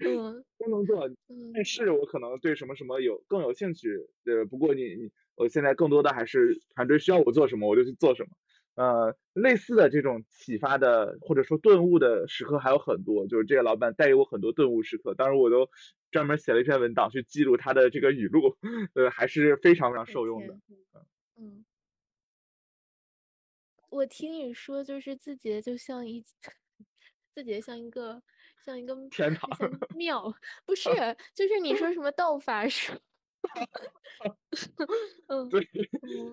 [0.58, 1.08] 都能做。
[1.54, 3.90] 但是我可能对什么什么有更有兴趣。
[4.26, 8.30] 呃，不过你你我现在更多的还是团队需要我做什么，我就去做什么。
[8.76, 15.70] 呃，类似的这种启发的或者说顿悟的时刻还有很多，就是这个老板带给我很多顿悟时刻，当时我都
[16.12, 18.58] 专门写了一篇文档去记录他的这个语录，
[18.96, 20.58] 呃，还是非常非常受用的。
[21.38, 21.66] 嗯，
[23.90, 26.24] 我听你说，就是字节就像一
[27.34, 28.22] 字节像一个
[28.66, 29.50] 像一个天堂
[29.96, 30.34] 庙，
[30.66, 30.90] 不是，
[31.34, 32.94] 就是你说什么道法术。
[35.28, 35.68] 嗯，对，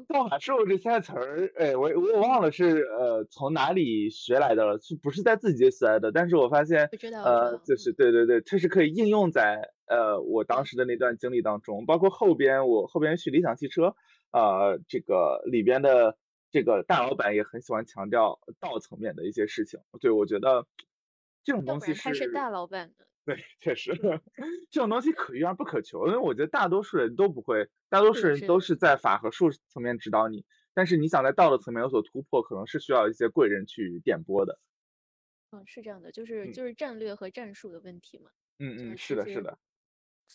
[0.09, 6.13] 道法术这三个词儿，哎，我我也忘了是呃从哪里学来的了，是不是在自己学来的？
[6.13, 6.89] 但是我发现，
[7.25, 13.95] 呃，就是对对对，它是可以应用在呃我当时的那段经历当中，包括后边我后边去理想汽车，
[14.31, 16.17] 呃，这个里边的
[16.51, 19.81] 这个大老板也很喜欢强调道层面的一些事情。
[20.01, 20.67] 对，我觉得
[21.45, 23.07] 这种东西是他是大老板的。
[23.25, 23.93] 对，确实，
[24.71, 34.59] 这种东西可遇而不可求，因为我觉得大多数人都不会，大多数人都是在法和术层面指导你，但是你想在道的层面有所突破，可能是需要一些贵人去点拨的。
[35.53, 38.31] 嗯，是这样的，就是就是战略和战术的问题嘛。
[38.59, 39.59] 嗯嗯，是的，是的。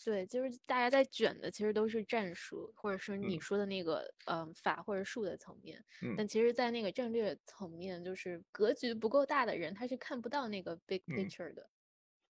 [0.04, 5.84] 对，就是大家在卷的其实都是战术，或者说你说的那个嗯法或者术的层面。
[6.02, 6.14] 嗯。
[6.16, 11.68] 但其实，在那个战略层面，就是格局不够大的人，他是看不到那个 big picture 的。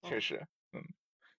[0.03, 0.81] 确实，嗯，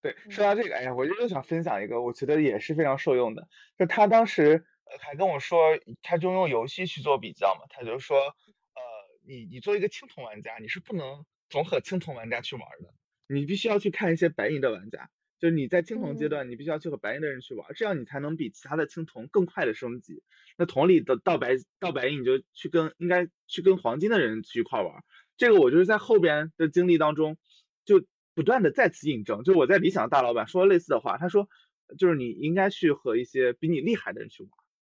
[0.02, 3.48] 对，说到这个，哎呀，我就又想分享一个，我觉得也是非常受用的。
[3.78, 4.65] 就他当时
[5.00, 8.82] 还跟我说，他就用游戏去做比较嘛，他就说，呃，
[9.26, 12.93] 你你做一个青铜玩家，你是不能总和青铜玩家去玩的，
[13.28, 20.24] 你必须要去看一些白银的玩家，就是你在青铜阶段，你必须要去和白银的人去玩，这样你才能比其他的青铜更快的升级。
[20.58, 25.04] 那同理的，到白到白银，你就去跟应该去跟黄金的人去一块玩。
[25.38, 27.38] 这个我就是在后边的经历当中
[27.86, 28.06] 就。
[28.39, 31.49] 不断的再次印证，就是我在理想的大老板说了类似的话，他说，
[31.97, 34.52] 就是你应该去和一些比你厉害的人去玩，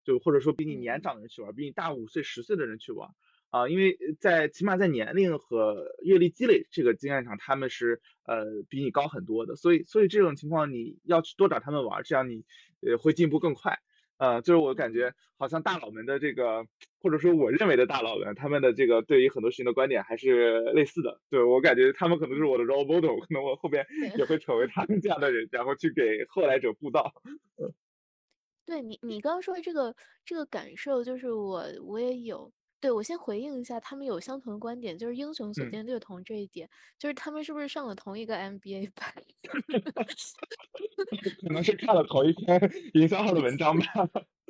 [0.05, 3.09] 就或者说比你年长的人去玩，比你大五岁十岁的人去玩，
[3.49, 12.45] 啊，因为在起码在年龄和阅历积累这个经验上，他们是呃比你高很多的，所以所以这种情况你要去多找他们玩，这样你
[12.79, 13.77] 呃会进步更快。
[14.17, 16.65] 呃，就是我感觉好像大佬们的这个，
[17.01, 21.19] 或者说我认为的大佬们，他们的这个对于很多事情的观点还是类似的。
[21.29, 23.85] 对我感觉他们可能是我的 role model，可能我后边
[24.17, 27.11] 也会成为他们这样的人，然后去给后来者布道。
[28.65, 32.51] 对你，你刚刚说的这个这个感受，就是我我也有。
[32.83, 36.69] 对我先回应一下，他们有相同的观点，就是英雄所见略同这一点，
[36.99, 39.13] 就是他们是不是上了同一个 MBA 班？
[41.47, 42.59] 可能是看了同一篇
[42.95, 43.85] 营销号的文章吧。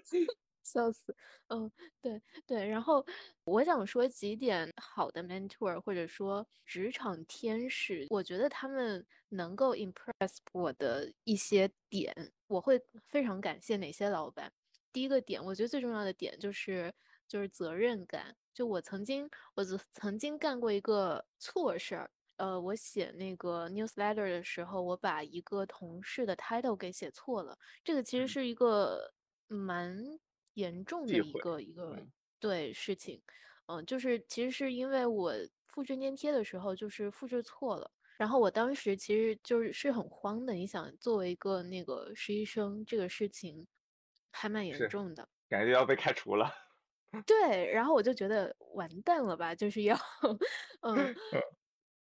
[0.63, 1.15] 笑死，
[1.49, 3.05] 嗯，对对，然后
[3.43, 12.11] 我想说几点好的 mentor 或者说职场天使，我觉得他们能够 impress 我的一些点，
[12.47, 14.51] 我会非常感谢哪些老板。
[14.91, 16.91] 第一个点，我觉得最重要的点就是。
[17.33, 18.35] 就是责任感。
[18.53, 22.11] 就我曾经，我曾曾经干过一个错事儿。
[22.35, 27.57] 呃，我写那个 newsletter 的时候，我把一个同事的 title 给写错了。
[27.83, 29.11] 这个其实是一个
[29.47, 29.97] 蛮
[30.53, 31.97] 严重的一个一个
[32.39, 33.19] 对事情。
[33.65, 35.33] 嗯，就是其实是因为我
[35.65, 37.89] 复制粘贴的时候就是复制错了。
[38.15, 40.53] 然后我当时其实就是是很慌的。
[40.53, 43.65] 你想，作为一个那个实习生，这个事情
[44.29, 46.51] 还蛮严重的，感觉要被开除了。
[47.21, 49.95] 对，然后我就觉得完蛋了吧，就是要，
[50.81, 51.15] 嗯，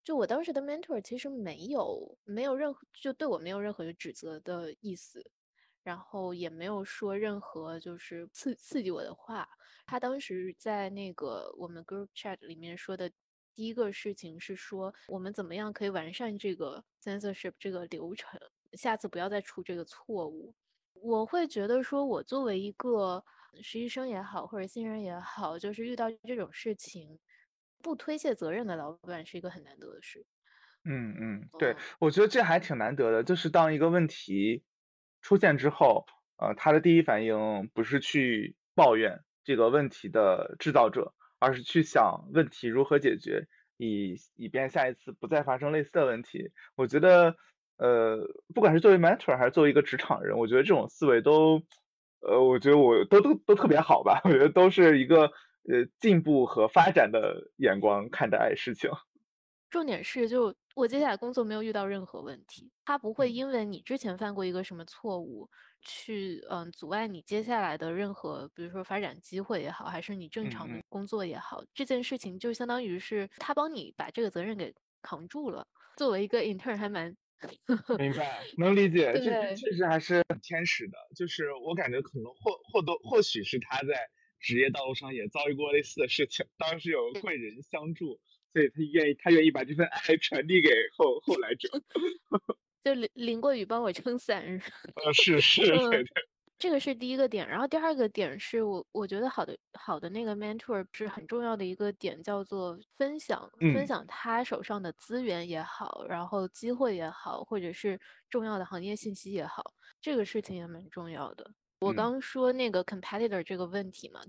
[0.05, 5.25] 就我当时的 mentor 其实没有没有任何就对我没有任何指责的意思，
[5.83, 9.49] 然后也没有说任何就是刺刺激我的话。
[9.87, 13.11] 他当时在那个我们 group chat 里面说的
[13.55, 18.39] 第一个事情是说，我们怎么样可以完善这个 censorship 这个流程，
[18.75, 20.55] 下次不要再出这个错误。
[20.93, 23.25] 我会觉得说，我作为一个。
[23.57, 27.19] 实习生也好，或者新人也好，就是遇到这种事情，
[27.83, 30.25] 不推卸责任的老板是一个很难得的事。
[30.85, 33.23] 嗯嗯，对，我觉得这还挺难得的。
[33.25, 34.65] 就是当一个问题
[35.21, 36.07] 出现之后，
[36.39, 46.51] 呃，他的第一反应不是去抱怨这个问题的制造者，而是去想问题如何解决，以以便下一次不再发生类似的问题。
[46.77, 47.35] 我觉得，
[47.77, 48.19] 呃，
[48.55, 51.63] 不管是作为 mentor 还是作为一个职场人，我觉得这种思维都。
[52.21, 58.91] 呃，我觉得我都都都特别好吧，我觉得都是一个呃进步和发展的眼光看待事情。
[59.71, 65.49] 重点是，就我接下来工作没有遇到任何问题，他不会因为你之前犯过一个什么错误，
[65.83, 75.67] 去嗯阻碍你接下来的任何，比如说发展机会也好，还是你正常的工作也好，这件事情就相当于是他帮你把这个责任给扛住了。
[75.97, 77.15] 作为一个 intern 还蛮。
[77.99, 80.99] 明白，能理解，这确实还是很天使的。
[81.17, 84.09] 就是我感觉可能或或多或许是他在
[84.41, 88.21] 职业道路上也遭遇过类似的事情，当时有贵人相助，
[88.53, 91.69] 所以他愿意他愿意把这份爱传递给后后来者。
[92.85, 94.43] 就淋淋过雨帮我撑伞。
[94.95, 96.09] 呃，是是，对对。
[96.59, 109.63] 这个是第一个点，然后第二个点是我我觉得好的好的那个 mentor 是很重要的一个点，叫做分享，分嗯享他手上的资源也好，然后机会也好，或者是重要的行业信息也好，
[110.01, 111.53] 这个事情也蛮重要的。
[111.79, 114.21] 我嗯刚说那个 competitor 这个问题嘛，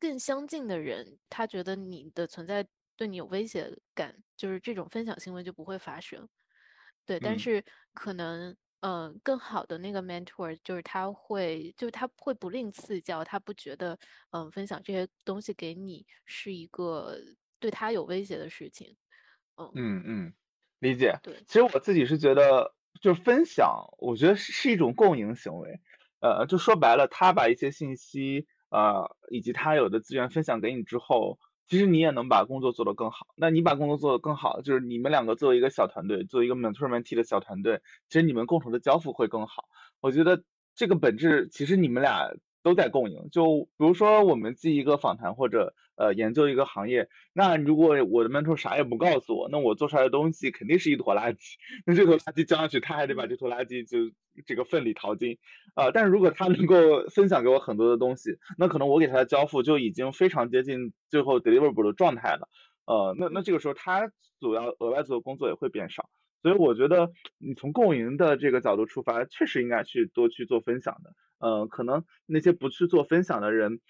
[0.00, 6.26] 更相近的人，他觉得你的存在对你有威胁感，就是这种分享行为就不会发生。
[7.04, 13.98] 对，但嗯是可能，嗯、更好的那个 mentor 就是他会，就是他会不吝赐教，他不觉得，
[14.30, 17.16] 嗯、分享这些东西给你是一个
[17.58, 18.96] 对他有威胁的事情。
[19.56, 20.34] 嗯，嗯嗯，
[20.80, 21.18] 理解。
[21.22, 25.80] 对，其实我自己是觉得，就是分享，我觉得是是一种共赢行为。
[26.20, 31.38] 呃，就说白了，他把一些信息，呃，以及他有的资源分享给你之后，
[31.72, 33.28] 其实你也能把工作做得更好。
[33.34, 39.64] 那你把工作做得更好，就是你们两个作为一个小团队，作为一个 mentor mentee 的小团队，其实你们共同的交付会更好。
[40.02, 40.44] 我觉得
[40.74, 42.30] 这个本质其实你们俩
[42.62, 43.28] 都在共赢。
[43.30, 51.54] 就比如说我们记一个访谈或者呃研究一个行业，那如果我的 mentor 啥也不告诉我，那我做出来的东西肯定是一坨垃圾。
[51.86, 54.14] 那这坨垃圾交上去，他还得把这坨垃圾就
[54.46, 55.38] 这个奋力淘金。
[55.74, 56.76] 呃，但是如果他能够
[57.14, 62.48] 分享给我很多的东西，那可能我给他的交付就已经非常接近最后 deliverable 的状态了。
[62.84, 64.10] 呃，那那这个时候他
[64.40, 66.08] 所要额外做的工作也会变少。
[66.42, 71.14] 所以我觉得你从共赢的这个角度出发，确实应该去多去做分享的。
[71.38, 73.80] 呃，可能那些不去做分享的人，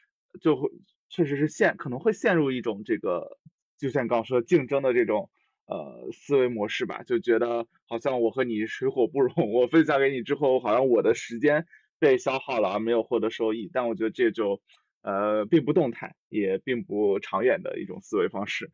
[0.41, 0.69] 就会
[1.09, 3.39] 确实是陷可能会陷入一种这个，
[3.79, 5.31] 就像刚说竞争的这种
[5.67, 11.65] 呃思维模式吧，就觉得好像我和你水火不容，我分享给你之后，好像我的时间
[11.99, 13.71] 被消耗了，而没有获得收益。
[13.73, 14.61] 但我觉得这就
[15.03, 18.71] 呃并不动态，也并不长远的一种思维方式。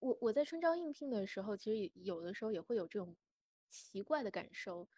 [0.00, 3.16] 我我在春招应聘的时候，其实也有的时候也会有这种
[3.68, 4.88] 奇怪的感受，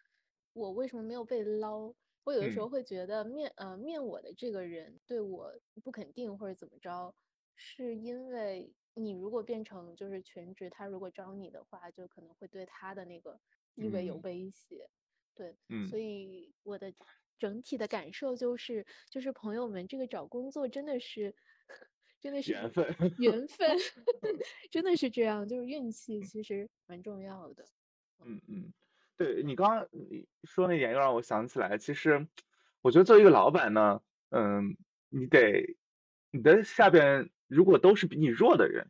[0.53, 1.93] 我为什么没有被捞？
[2.23, 5.51] 我有的时嗯候会觉得面呃面我的这个人对我
[5.83, 7.13] 不肯定或者怎么着，
[7.55, 13.41] 是因为你如果变成就是全职，他如果招你的话，就可能会对他的那个
[13.75, 14.89] 地位有嗯威胁。
[15.35, 16.93] 对，嗯所以我的
[17.37, 21.35] 整体的感受就是，就是朋友们这个找工作真的是，
[22.23, 23.77] 真的是缘分 缘分，
[24.71, 27.65] 真的是这样，就是运气其实蛮重要的。
[28.25, 28.73] 嗯嗯，
[29.17, 32.25] 对你刚刚你说那点又让我想起来，其实
[32.81, 34.77] 我觉得作为一个老板呢，嗯，
[35.09, 35.75] 你得
[36.31, 38.89] 你的下边如果都是比你弱的人，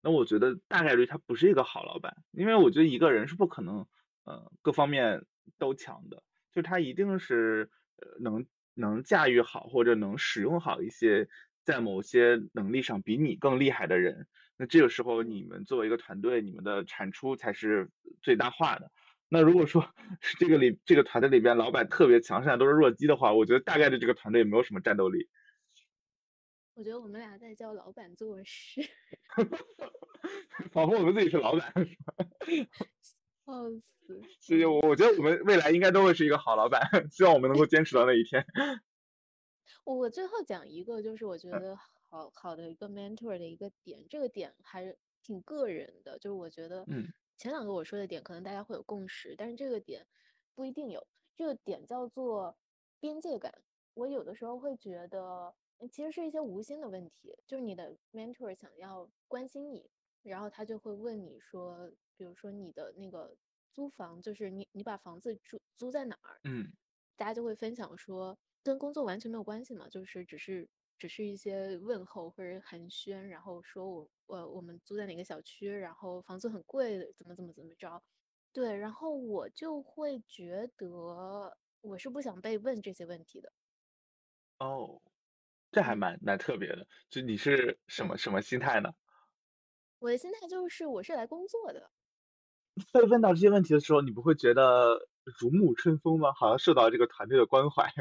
[0.00, 3.84] 那我觉得大概率他不是一个好老板，因为我觉得一个人是不可能
[4.22, 5.26] 呃各方面
[5.58, 6.22] 都强的，
[6.52, 11.28] 就他一定是呃能能驾驭好或者能使用好一些
[11.68, 14.26] 在某些能力上比你更厉害的人。
[14.56, 17.90] 那这个时候，你们作为一个团队，你们的产出才是
[18.22, 18.90] 最大化的。
[19.28, 19.86] 那如果说
[20.22, 25.28] 是这个里这个团队里边老板特别强，剩下都是弱鸡的话，我觉得大概率这个团队也没有什么战斗力。
[26.72, 28.80] 我觉得我们俩在教老板做事，
[30.72, 31.70] 仿佛我们自己是老板。
[33.44, 34.22] 笑死。
[34.40, 36.80] 所以，我我觉得我们未来应该都会是一个好老板，
[37.12, 38.42] 希望我们能够坚持到那一天。
[39.88, 41.76] 我我最后讲一个，就是我觉嗯得
[42.10, 50.06] 好好的一个 mentor 的一个点，这个点还是挺个人的，就是我觉得，嗯，前两个我说的点可能大家会有共识，但是这个点
[50.54, 51.06] 不一定有。
[51.34, 52.58] 这个点叫做
[53.00, 53.62] 边界感。
[53.94, 59.88] 我有的时候会觉得，呃其实是一些无心的问题，就是你的 mentor 想要关心你，
[60.22, 63.34] 然后他就会问你说，比如说你的那个
[63.72, 66.40] 租房，就是你你把房子租租在哪儿？
[66.44, 66.70] 嗯
[67.16, 68.38] 大家就会分享说，
[68.68, 78.02] 跟工作完全没有关系嘛，就是只是只是一些问候或者寒暄，然后说我我我们租在哪个小区，然后房租很贵，怎么怎么怎么着，
[78.52, 83.50] 对，然后我就会觉得我是不想被问这些问题的，
[84.60, 85.00] 哦，
[85.72, 86.86] 这还嗯，蛮蛮特别的。
[87.10, 88.90] 就你是什对，么什么心态呢？
[90.02, 91.90] 我的心态就是我是来工作的，
[92.92, 95.08] 被问到这些问题的时候，你不会觉得
[95.40, 96.32] 如沐春风吗？
[96.34, 97.92] 好像受到这个团队的关怀。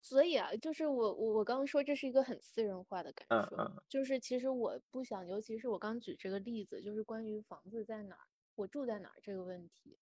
[0.00, 9.98] 所以啊，就是我我我刚刚说这是一个很私人化的感受，嗯嗯就是其实我不想，尤其是我刚举这个例子，就是关于房子在哪儿，我住在哪儿这个问题，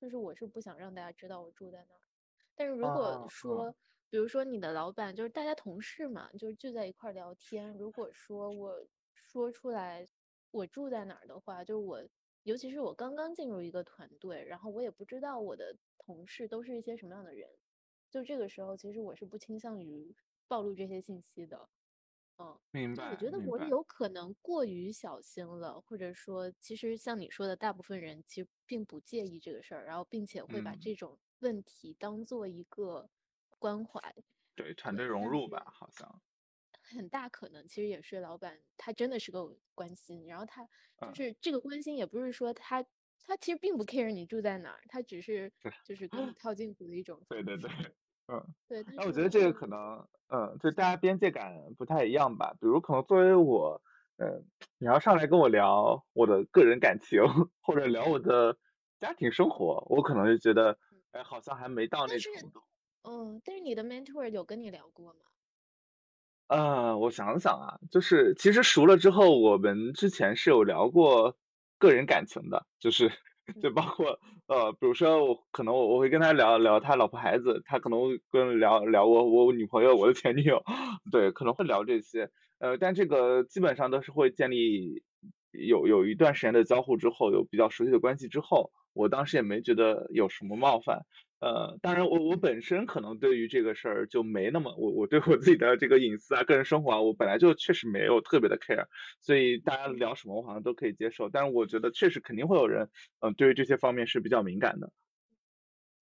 [0.00, 2.00] 就是我是不想让大家知道我住在哪儿。
[2.54, 3.74] 但是如果说，
[4.10, 8.74] 比如说你的老板，就是大家同事嘛，就是聚在一块儿聊天，如果说我
[9.14, 10.06] 说出来
[10.50, 12.02] 我住在哪儿的话，就是我，
[12.42, 17.48] 尤其是我刚刚进入一个团队，然后我也不知道我的同事都是一些什么样的人。
[18.10, 20.14] 就这个时候，其实我是不倾向于
[20.46, 21.68] 暴露这些信息的。
[22.38, 23.38] 嗯，明白我觉得。
[23.40, 33.10] 我有可能过于小心了，或者说，其实像你说的，大部分人其实并不介意这个事儿，然后并且会把嗯这种问题当做一个
[33.58, 34.00] 关怀。
[34.56, 36.20] 对，团队融入吧，好像。
[36.82, 40.66] 很大可能其实也是老板他真的是个关心，然后他
[41.12, 42.82] 就是这个关心也不是说他
[43.20, 45.52] 他其实并不 care 你住在哪儿，他只是
[45.84, 47.26] 就是跟你套近乎的一种。
[47.28, 47.70] 对对对，
[48.28, 48.84] 嗯，对。
[48.94, 52.52] 那我觉得这个可能，嗯，就大家边界感不太一样吧。
[52.60, 53.80] 比如可能作为我，
[54.18, 54.44] 嗯，
[54.78, 57.22] 你要上来跟我聊我的个人感情，
[57.60, 58.56] 或者聊我的
[58.98, 60.78] 家庭生活，我可能就觉得，
[61.12, 62.60] 哎，好像还没到那程度。
[63.04, 65.20] 嗯，但是你的 mentor 有跟你聊过吗？
[66.48, 71.36] 呃，我想想啊，就是其实熟了之后，我们之前是有聊过
[71.78, 73.10] 个人感情的，就是
[73.62, 80.62] 就包括呃，比如说我可能我我会跟他聊聊他老婆孩子，他可能跟聊聊我我女朋友我的前女友，
[81.10, 85.02] 对，可能会聊这些，呃，但这个基本上都是会建立
[85.52, 91.00] 有有一段时间的交互之后，有比较熟悉的关系之后，我当时也没觉得有什么冒犯。
[91.40, 98.86] 呃，当然，我我本身可能对于这个事儿就没那么，我我对我自己的这个隐私啊、个人生活啊，我本来就确实没有特别的 care，
[99.20, 101.28] 所以大家聊什么我好像都可以接受。
[101.30, 104.90] 但是我觉得确实肯定会有人，嗯，对于这些方面是比较敏感的。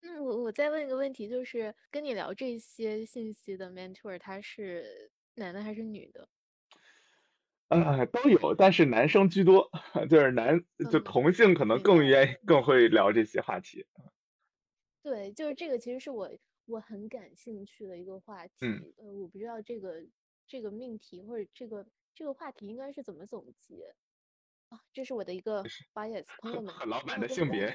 [0.03, 6.28] 那我我再问一个问题，就是跟你聊这些信息的 mentor，他是男的还是女的？
[7.70, 9.68] 呃，都有，但是男生居多，
[10.09, 10.61] 就是男
[10.91, 13.84] 就同性可能更愿意更会聊这些话题。
[15.07, 16.28] 对，就是这个，其实是我
[16.64, 18.54] 我很感兴趣的一个话题。
[18.66, 20.04] 嗯，呃，我不知道这个
[20.48, 23.94] 这个命题或者这个这个话题应该是怎么总结
[24.68, 24.82] 啊？
[24.92, 25.62] 这是我的一个
[25.94, 27.72] bias，朋友们， 老板的性别，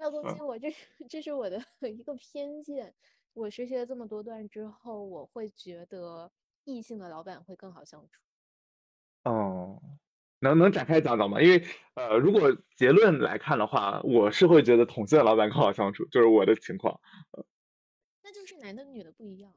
[0.00, 2.96] 要攻击我，这是这是我的 一个偏见。
[3.32, 6.32] 我学习了这么多段之后，我会觉得
[6.64, 8.20] 异性的老板会更好相处。
[9.24, 9.80] 哦。
[10.42, 11.40] 能能展开讲讲吗？
[11.40, 11.64] 因为
[11.94, 17.00] 呃，如果结论来看的话，我是会觉得同性的老板更好相处，就是我的情况。
[18.22, 19.52] 那就是男的女的不一样。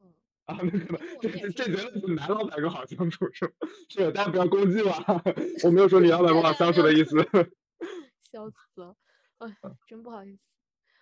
[0.00, 0.12] 嗯
[0.46, 3.52] 啊，那可能这这结论是男老板更好相处是吗？
[3.88, 4.90] 是，大家不要攻击我，
[5.64, 7.16] 我没有说女老板不好相处的意思。
[8.32, 8.96] 笑死了，
[9.38, 9.54] 哎，
[9.86, 10.40] 真不好意思，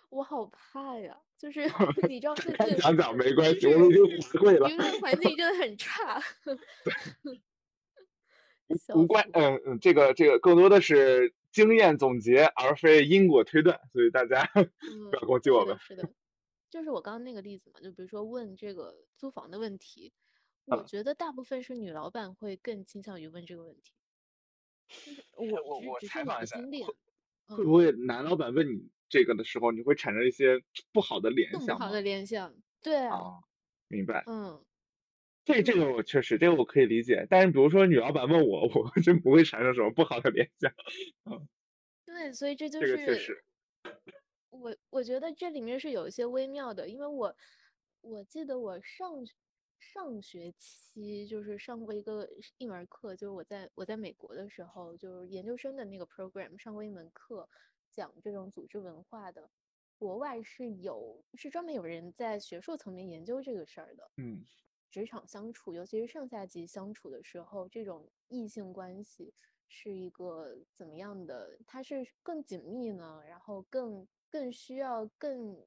[0.09, 1.61] 我好怕呀，就是
[2.09, 2.35] 你知道，
[2.79, 4.67] 讲讲没关系，我们已经学会了。
[4.67, 6.21] 舆论环境真的很差。
[8.95, 14.43] 无关，嗯嗯，这个这个更多的是经验总结，而非因果推断，所以大家
[15.11, 15.77] 不要攻击我们。
[15.79, 16.09] 是的，
[16.69, 20.13] 就是我刚刚那个例子嘛，就比如说问这个租房的问题，
[20.65, 23.93] 我觉得大部分是女老板会更倾向于问这个问题。
[25.37, 30.61] 我我我采访一下，会会不会男老板问你这个的时候，你会产生一些
[30.91, 31.77] 不好的联想？
[31.77, 33.39] 不好的联想，对啊，
[33.87, 34.63] 明白，嗯。
[35.45, 37.25] 这这个我确实，这个我可以理解。
[37.29, 40.71] 但是比如说女老板问我， 我真不会产生什么不好的联想。
[41.25, 41.47] 嗯，
[42.05, 43.43] 对，所以这就是这个确实。
[44.49, 47.35] 我我觉得这里面是有一些微妙的，因为我
[48.01, 49.23] 我记得我上
[49.79, 52.27] 上学期就是上过一个
[52.57, 57.47] 一门课，就是我在我在美国的时候，就是研究生的那个 program 上过一门课，
[57.91, 59.49] 讲这种组织文化的。
[59.97, 64.11] 国外是有是专门有人在学术层面研究这个事儿的。
[64.17, 64.45] 嗯。
[64.91, 69.33] 职场相处，尤其是上下级相处的时候，这种异性关系
[69.69, 71.57] 是一个怎么样的？
[71.65, 75.65] 它是更紧密呢，然后更更需要更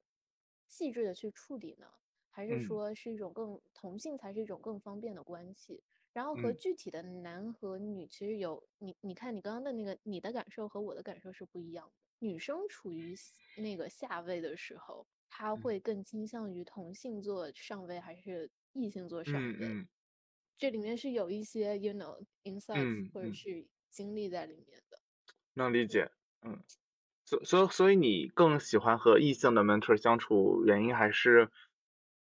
[0.67, 1.87] 细致的去处理呢，
[2.29, 5.83] 还是说是一种更同性才是一种更方便的关系？
[6.13, 11.93] 然后和具体的男和女其实有你你看你刚刚的那个你的感受和我的感受是不一样的。
[12.19, 13.13] 女生处于
[13.57, 18.51] 那个下位的时候，她会更倾向于同性做上位还是？
[18.75, 19.87] 异性做上位，
[20.57, 24.99] 这里面是有一些 you know insights 或者是经历在里面的，
[25.53, 26.11] 能理解。
[26.41, 26.61] 嗯，
[27.23, 31.49] 所所所以你更喜欢和异性的 mentor 相处，原因还是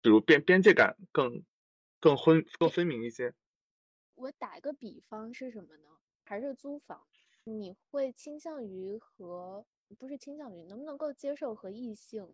[0.02, 1.44] 比如边边界感更
[2.00, 3.34] 更分更分明一些。
[4.16, 5.88] 我打一个比方是什么呢？
[6.26, 7.08] 还是租房，
[7.46, 9.66] 你会倾向于和
[9.98, 12.34] 不是倾向于能不能够接受和异性？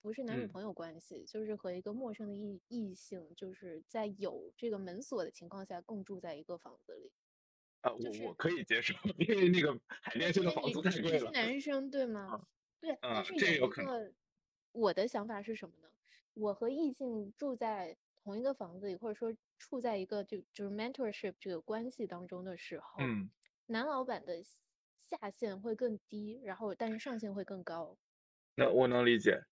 [0.00, 7.10] 不是男女朋友关系，就是和一个陌生的异异性，就是在有这个门锁的情况下共住在一个房子里。
[7.82, 11.12] 啊，我我可以接受，因为那个海淀区的房租太贵了。
[11.12, 12.46] 你是男生对吗？
[12.80, 14.14] 对，但是有可能
[14.72, 15.88] 我的想法是什么呢？
[16.34, 23.30] 我和异性住在同一个房子里，或者说处在一个就就是 mentorship 这个关系当中的时候，嗯，
[23.66, 27.96] 男老板的下限会更低，然后但是上限会更高。
[28.54, 29.42] 那我能理解。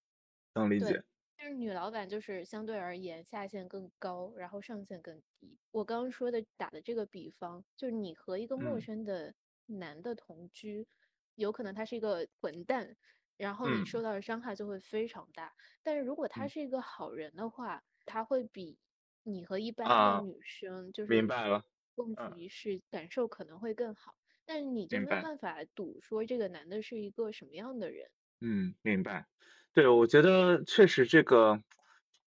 [0.54, 1.04] 能理解，
[1.36, 5.58] 但是女老板就是相对而言下限更高，然后上限更低。
[5.70, 9.34] 我刚刚说的打的这个比方，就是你和一个陌生的
[9.66, 10.86] 男的同居，
[11.34, 12.96] 有可能他是一个混蛋，
[13.36, 15.54] 然后你嗯受到的伤害就会非常大。
[15.82, 18.78] 但是如果他嗯是一个好人的话，他会比
[19.22, 24.14] 你和一般啊的女生就是明白了共嗯处一室，感受可能会更好。
[24.46, 28.10] 但是你就明没有办法赌说这个男的是一个什么样的人。
[28.40, 29.26] 嗯，明白。
[29.74, 31.56] 对，我觉得确实这个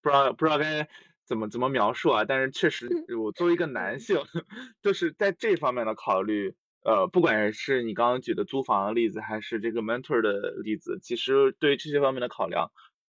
[0.02, 0.86] 不知道不知道该
[1.24, 4.18] 怎么怎么描述啊，但是确实我作为一个男嗯性，
[4.84, 12.70] 就是在这方面的考虑，呃，不管是你刚刚举的租房的例子，还是这个 mentor 的例子，其实对于这些方面的考量，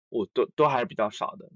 [0.10, 1.50] 我都都还是比较少的。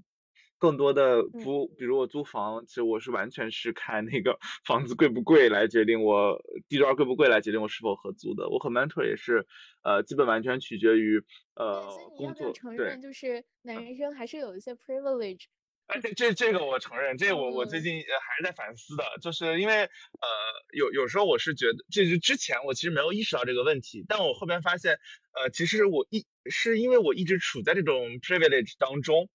[0.62, 6.38] 更多的嗯租，比如我租房，其实我是完全是看那个 房子贵不贵来决定我
[6.68, 8.48] 地段贵不贵来决定我是否合租的。
[8.48, 9.44] 我和 mentor 也是，
[9.82, 12.52] 呃，基本完全取决于对，呃工作，对。
[12.52, 15.46] 承认，就是男生还是有一些 privilege？
[15.88, 20.28] 哎，这这这个我承认，这个我我最嗯近呃还是在反思的，就是因为呃
[20.74, 24.92] 有有时候我是觉得，这是之前我其实没有意识到这个问题，但我后边发现，
[25.34, 29.28] 呃，其实我一是因为我一直处在这种 privilege 当中，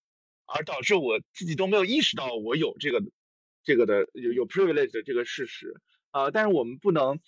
[0.47, 3.03] 而导致我自己都没有意识到我有这个
[3.63, 5.73] 这个的有有 privilege 的这个事实，
[6.11, 7.19] 呃，但是我们不能，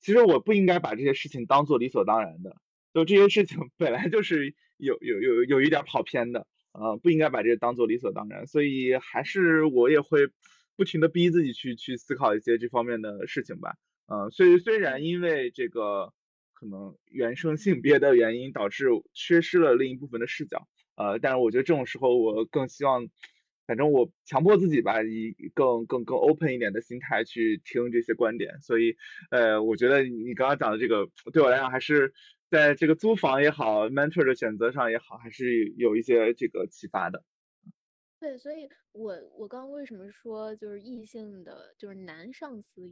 [0.00, 2.56] 其实我不应该把这些事情当做理所当然的，
[2.94, 6.46] 就这些事情 本来就是有有有有一点跑偏的。
[6.72, 10.28] 呃，不应该把这个当做理所当然，所以还是我也会
[10.76, 13.74] 不停的逼自己去去思考一些这方面的事情吧。
[14.06, 16.12] 呃，所以虽然因为这个
[16.52, 20.68] 可能原生性别的原因导致缺失了另一部分的视角，
[20.98, 23.08] 呃，但是我觉得这种时候我更希望，
[23.66, 28.60] 反正我强迫自己吧，以更更更 open 一点的心态去听这些观点。
[28.60, 28.96] 所以，
[29.30, 32.12] 呃，我觉得你刚刚讲的这个对我来讲还是。
[32.50, 37.22] 在这个租房也好，mentor 的选择上也好，还是有一些这个启发的。
[38.18, 42.90] 对，所以我我刚刚为什么说就是异性的，就是男上司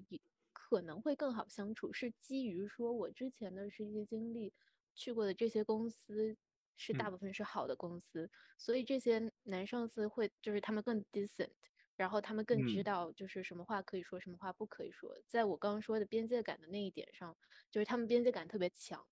[0.52, 4.52] 可能会更好相处，是基于说我之前的实习经历
[4.94, 6.36] 去过的这些公司
[6.76, 7.10] 是大嗯。
[7.10, 11.50] 部分是好的公司，所以这些男上司会就是他们更 decent，
[11.96, 12.84] 然后他们更知嗯。
[12.84, 17.36] 道就是什么话可以说，什么话不可以说，在我刚刚说的边界感的那一点上，
[17.70, 19.06] 就是他们边界感特别强。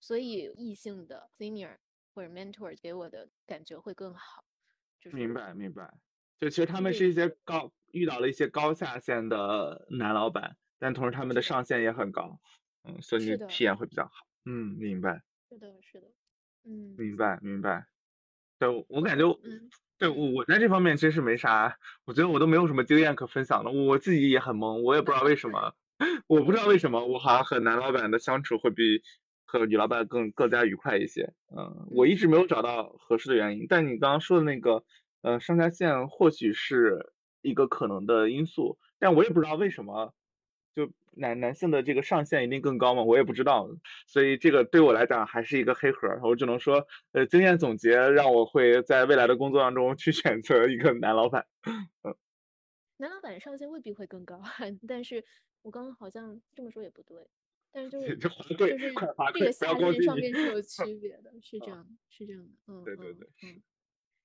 [0.00, 1.76] 所以异性的 senior
[2.14, 4.44] 或者 mentor 给我的感觉会更好，
[4.98, 5.92] 就是明白明白，
[6.38, 12.38] 就其实他们是一些高遇到了一些高下限的男老板，但同时他们的上限也很高，
[12.84, 14.12] 嗯，所以你体验会比较好。
[14.44, 15.22] 嗯，明白。
[15.52, 16.08] 是的，是的，
[16.64, 17.86] 嗯明白明白。
[18.58, 25.74] 对，我我感觉，嗯对嗯我我在这方面真是没啥，我觉得我都没有什么经验可分享的，我自己也很懵，我也不知道为什么，
[26.28, 29.02] 我不知道为什么我好像和男老板的相处会比
[29.46, 31.32] 和女老板更更加愉快一些。
[31.56, 34.84] 嗯，我一直没有找到合适的原因，但你刚刚说的那个，
[35.22, 40.14] 呃，上下线或许是一个可能的因素，但我也不知道为什么，
[40.74, 43.02] 就男男性的这个上限一定更高吗？
[43.02, 43.68] 我也不知道，
[44.06, 51.46] 所以这个对我来讲还是一个黑盒儿，我只能说，呃，经验总结让我会在未来的工作当中 去选择一个男老板。
[52.98, 54.40] 男老板上限未必会更高，
[54.86, 55.24] 但是
[55.62, 57.16] 我刚刚好像这么说也不对，
[57.72, 60.16] 但是就是就是这个下限上。
[60.16, 63.62] 面是有区别的，是这啊样，是这样的，嗯嗯对对对，嗯，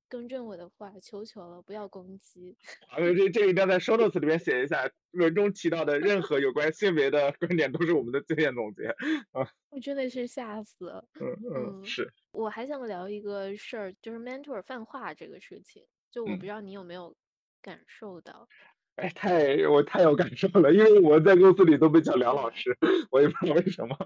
[0.08, 2.56] 更正我的话，求求了，不要攻击。
[2.88, 8.88] 啊，这这一定要在 show notes 里面写一下，文中提到的任何有关性别的 观点都是我们的经验总结。
[9.32, 11.06] 啊，我真的是吓死了。
[11.20, 16.40] 嗯嗯，嗯，是，我还想聊一个事儿，就是 mentor 泛化这个事情，就我不嗯。
[16.42, 17.16] 知道你有没有
[17.62, 18.48] 感受到。
[18.96, 22.78] 哎，太我太有感受了，因为我在公司里都被叫梁老，师，
[23.12, 23.98] 我也不知道为什么，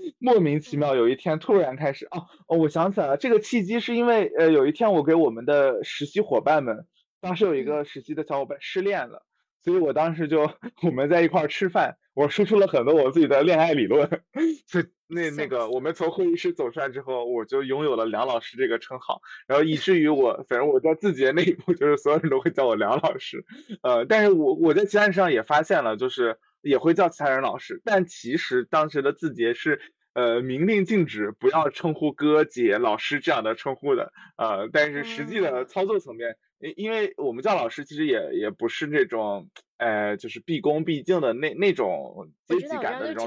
[0.18, 6.86] 莫名其嗯妙有一天突然开始，哦哦，我想起来了，这个契机是因为呃有一天我给我们的实习伙伴们，
[7.20, 7.64] 当时有一嗯。
[7.64, 9.22] 个实习的小伙伴失恋了，
[9.64, 10.50] 所以我当时就
[10.82, 14.08] 我们在一块儿吃饭，我输出了很多我自己的恋爱理论，
[14.66, 15.68] 所以那那个。
[15.68, 23.44] 我们从会议室走出来之后，我就拥有了梁老师这个称号，然后以至于我反正我在字节内部就是所有人都会叫我梁老师。
[23.82, 29.80] 呃，但是我我在其他人上也发现了，就是也会叫其他人老师，但其实当时的字节是
[30.14, 43.26] 呃明令禁止不要称呼哥姐老师这样的称呼的，呃，但是实际的啊，操作层面，因因为我们叫老师其实也也不是那种呃就是毕恭毕敬的那那种阶级感的那种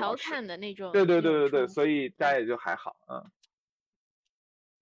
[0.91, 2.39] 对对对对对，所以大家？
[2.39, 3.23] 也就还好，嗯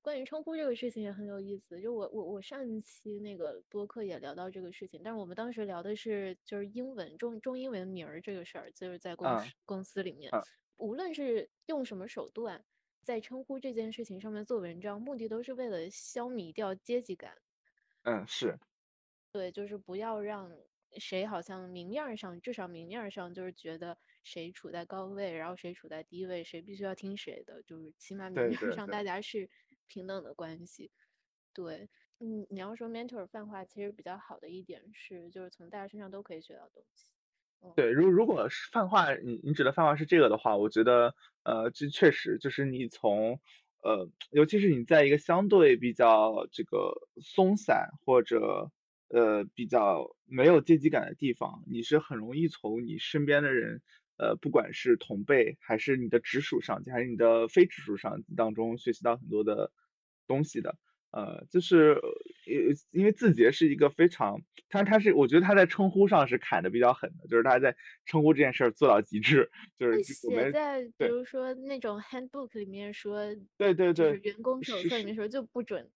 [0.04, 1.82] 关于称呼这个事情也很有意思。
[1.82, 9.28] 就我我我上一期那个播客也聊到这个事情，但是我们当时聊的是就是英文中中英文名儿这个事儿，就是在公
[9.66, 10.44] 公司里面，嗯
[10.76, 12.66] 无论是用什么手段，
[13.04, 17.38] 在称呼这件事情上面做文章，目的都是为了消弭掉阶级感。
[18.04, 18.60] 嗯是，
[19.32, 20.52] 对，就是不要让
[21.00, 29.50] 谁好像明面儿上，至少明面儿上就是觉得谁处在高位，然后谁处在低位，谁必须要听谁的，就是起码明面上大家是
[29.88, 30.92] 平等的关系。
[31.54, 37.12] 对，嗯，你要说 mentor 泛化，其实比较好的一点是，就是从大家身上都可以学到东西。
[37.76, 43.40] 对，如如果是泛化，你你指的泛化是这个的话，我觉得，呃，这确实就是你从，
[43.82, 48.72] 呃，尤其是你在一个相对比较这个松散或者
[49.10, 53.82] 呃比较没有阶级感的地方，你是很容易从你身边的人，
[54.18, 59.72] 呃，不管是同辈还是你的直属上级，还是你的非直属上级当中学习到很多的
[60.28, 60.78] 东西的。
[61.12, 75.92] 呃，就是呃因为字节是一个非常，他他是我觉得他在称呼上是砍的比较狠的，就是他在称呼这件事儿做到极致，就是写在比如说那种 handbook 里面说，对对对，员工手册里面说就不准。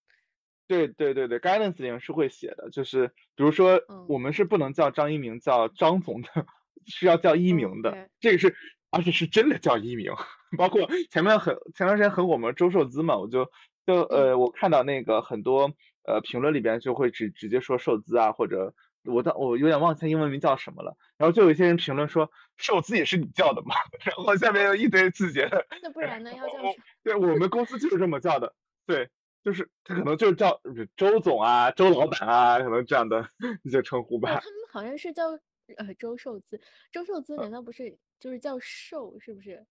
[0.67, 6.45] 对对对对，guidance 里面是会写的，就是比如说我们是不能叫张一鸣叫张总的，
[6.87, 8.55] 是要叫一鸣的，这个是
[8.89, 10.11] 而且是真的叫一鸣，
[10.57, 13.49] 包括前面很前段时间很火嘛，周寿资嘛，我就。
[13.85, 15.71] 就呃，我看到那个很多
[16.03, 18.73] 呃评论里边就会直直接说寿资啊，或者
[19.05, 20.97] 我当我有点忘记他英文名叫什么了。
[21.17, 25.65] 然后就有一些人评论说寿资也是你叫的嘛， 然后下面有一堆字节的。
[25.81, 26.33] 那不然呢？
[26.35, 26.55] 要叫
[27.01, 28.53] 对，我们公司就是这么叫的。
[28.85, 29.07] 对，
[29.41, 30.59] 就是他可能就是叫
[30.97, 33.29] 周总啊、周老板啊，可能这样的
[33.63, 34.31] 一些称呼吧。
[34.31, 35.39] 他们好像是叫
[35.75, 36.59] 呃周受资，
[36.91, 39.65] 周受资难道不是就是叫寿是不是？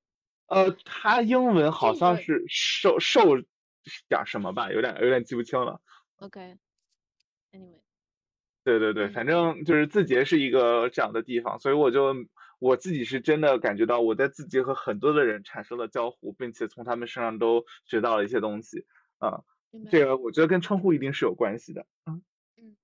[0.46, 3.22] 呃，他英文好像是受受。
[4.08, 5.80] 点什么吧，有点有点记不清了。
[6.16, 7.80] OK，Anyway，
[8.64, 12.12] 对对对，反正就是字节是一个这样的地方，所以我就
[12.58, 18.84] 我自己是真的感觉到我在字节和很多的人产生了交互，并且从他们身上都学到了一些东西
[19.18, 19.44] 啊。
[19.88, 21.86] 这个我觉得跟称呼一定是有关系的。
[22.06, 22.24] 嗯
[22.56, 22.76] 嗯，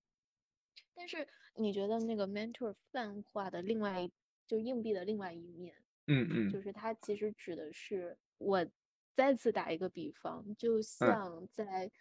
[0.94, 4.10] 但是你觉得那个 mentor 泛化的另外
[4.46, 5.74] 就硬币的另外一面，
[6.06, 8.66] 嗯嗯，就是它其实指的是我。
[9.14, 11.92] 再次打一个比方，就像在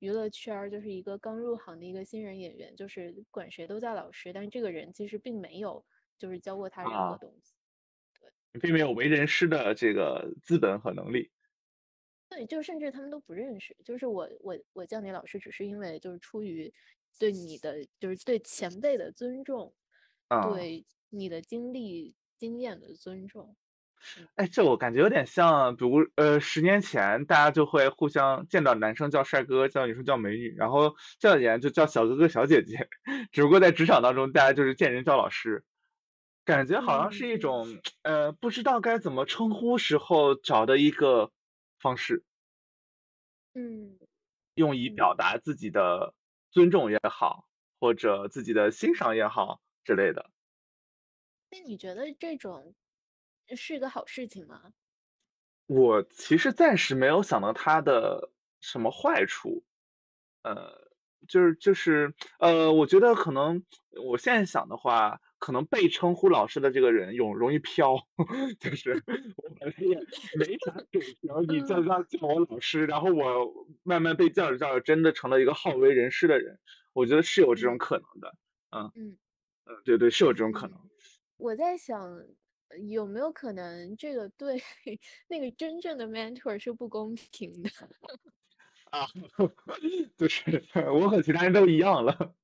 [0.00, 5.86] 娱乐圈，就是一个刚入行的一个新人演员，就是管谁都叫老师，但是这个人其实并没有
[6.18, 7.54] 就是教过他任何东西，
[8.18, 11.30] 对，并没有为人师的这个资本和能力。
[12.28, 13.76] 对，就甚至他们都不认识。
[13.84, 16.74] 就是我我我叫你老师，只是因为就是出于
[17.18, 19.74] 对你的就是对前辈的尊重，
[20.52, 23.56] 对你的经历经验的尊重。
[24.36, 32.88] 哎，这我感觉有点像，比如呃，十年前大家就会互相见到男生叫帅哥，叫女生叫美女，然后这两年就叫小哥哥小姐姐。
[33.32, 35.64] 只不过在职场当中，大家就是见人叫老师，
[36.44, 37.66] 感觉好像是一种
[38.02, 41.32] 呃不知道该怎么称呼时候找的一个
[41.80, 42.22] 方式。
[43.54, 43.98] 嗯，
[44.54, 46.14] 用以表达自己的
[46.50, 47.48] 尊重也好，
[47.80, 50.30] 或者自己的欣赏也好之类的。
[51.50, 52.74] 那你觉得这种？
[53.56, 54.74] 是一个好事情吗？
[55.68, 58.30] 我其实暂时没有想到它的
[58.60, 59.64] 什么坏处，
[60.42, 60.90] 呃，
[61.26, 63.64] 就是就是呃，我觉得可能
[64.02, 67.96] 我现在想的话，可能被称呼老师的这个人容容易飘，
[68.60, 68.92] 就是
[69.36, 69.94] 我本来也
[70.38, 76.58] 没啥水平，你叫他叫我老师，然后我慢慢被叫着叫着，真的成了一个好为人师的人，
[76.92, 78.34] 我觉得是有这种可能的，
[78.70, 79.18] 嗯嗯
[79.66, 80.78] 嗯，对对，是有这种可能。
[81.36, 82.24] 我在想。
[82.86, 84.62] 有没有可能这个对
[85.26, 87.70] 那个真正的 mentor 是不公平的？
[88.92, 89.06] 啊，
[90.18, 90.62] 就是
[90.92, 92.34] 我和其他人都一样了。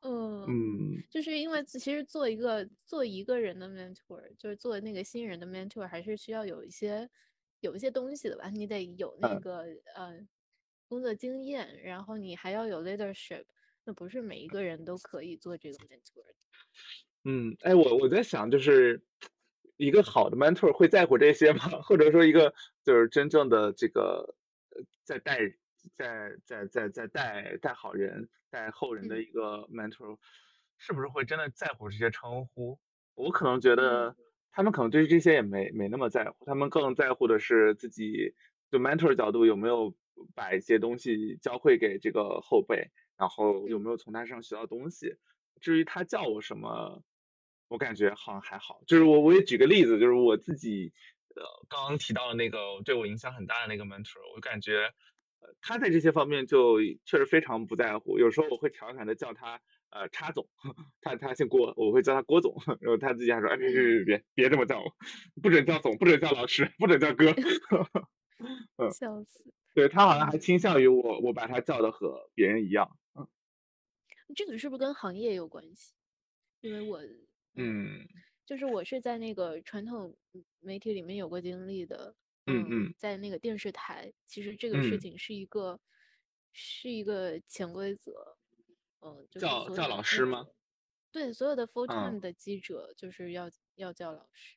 [0.00, 7.08] 嗯嗯，就是因为其实做一个做一个人的 mentor，就是做那个新人的 mentor，还是需要有一些
[7.60, 8.48] 有一些东西的吧？
[8.50, 10.18] 你得有那个呃
[10.88, 13.44] 工作经验，然后你还要有 leadership，
[13.84, 16.24] 那不是每一个人都可以做这个 mentor。
[17.24, 19.02] 嗯，哎，我我在想就是。
[19.80, 21.60] 一个好的 mentor 会在乎这些吗？
[21.86, 24.34] 或者说，一个就是真正的这个
[25.04, 25.38] 在带、
[25.96, 30.18] 在在在在带带好人、带后人的一个 mentor，
[30.76, 32.78] 是不是会真的在乎这些称呼？
[33.14, 34.16] 我可能觉得
[34.50, 38.34] 他们可能对这些也没没那么在乎，他们更在乎的是自己
[38.70, 39.94] 就 mentor 角度有没有
[40.34, 45.16] 把一些东西教会给这个后辈，然后有没有从他身上学到东西。
[45.60, 47.02] 至于他叫我什么？
[47.70, 50.90] 我感觉好像还好，就是我我也举个例子，就是我自己，
[51.36, 54.90] 呃，刚刚提到的那个对我影响很大的那个 mentor，我感觉，
[55.40, 58.18] 呃，他在这些方面就确实非常不在乎。
[58.18, 59.60] 有时候我会调侃的叫他，
[59.90, 60.48] 呃，叉总，
[61.00, 64.92] 他他姓郭，我会叫他郭总， 然后他自己还说，哎，别别别别别这么叫我，
[65.42, 67.26] 不准叫总，不准叫老师，不准叫哥。
[68.76, 69.52] 嗯，笑死。
[69.74, 72.88] 对他好像还倾向于我，我把他叫的和别人一样。
[73.14, 73.26] 嗯，
[74.34, 75.92] 这个是不是跟行业有关系？
[76.60, 77.00] 因为我。
[77.54, 78.06] 嗯，
[78.46, 80.16] 就是我是在那个传统
[80.60, 82.14] 媒体里面有过经历的，
[82.48, 85.80] 嗯嗯，在那个电视台，其实这个事嗯，情是一个
[86.52, 88.36] 是一个潜规则，
[89.00, 90.46] 嗯，就是叫叫老师吗？
[91.12, 94.56] 对，所有的 full 嗯，time 的记者就是要要叫老师，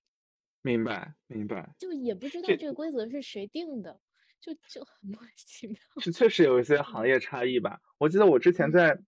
[0.61, 1.75] 明白明白。
[1.79, 3.99] 就也不知道这这个规则是谁定的，
[4.39, 5.77] 就就很 莫名其妙。
[5.97, 7.79] 是确实有一些行嗯业差异吧。
[7.97, 8.99] 我记得我之前嗯在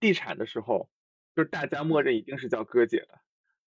[0.00, 0.90] 地产的时候，
[1.34, 3.20] 就是大家默嗯，认一定是叫哥姐的，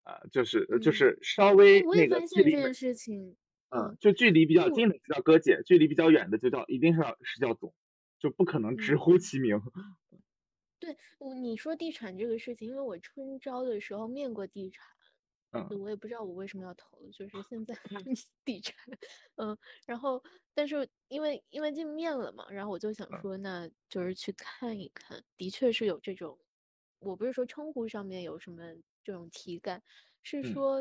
[0.05, 3.37] 啊、就是就嗯，是稍哎，微那我也发个距离美，现这件事情，
[3.77, 7.75] 嗯，嗯，就距离比较近的就叫哥姐，距离比较远的就叫一定是要是叫总，
[8.19, 8.97] 就不可能直嗯。
[8.97, 9.61] 呼其名。
[10.83, 14.87] 对，我你说地产这个事情，因为我春招的时候面过地产，
[15.53, 17.75] 嗯我也不知道我为什么要投，就是现在
[18.45, 18.75] 地产，
[19.37, 19.57] 嗯，
[19.87, 20.23] 然后
[20.55, 26.39] 但是因为因为进面了嘛，然后我就想嗯说，那就是去看一看，的确是有这种，
[26.99, 28.63] 我不是说称呼上面有什么
[29.05, 29.83] 这种体感，
[30.23, 30.81] 是嗯，说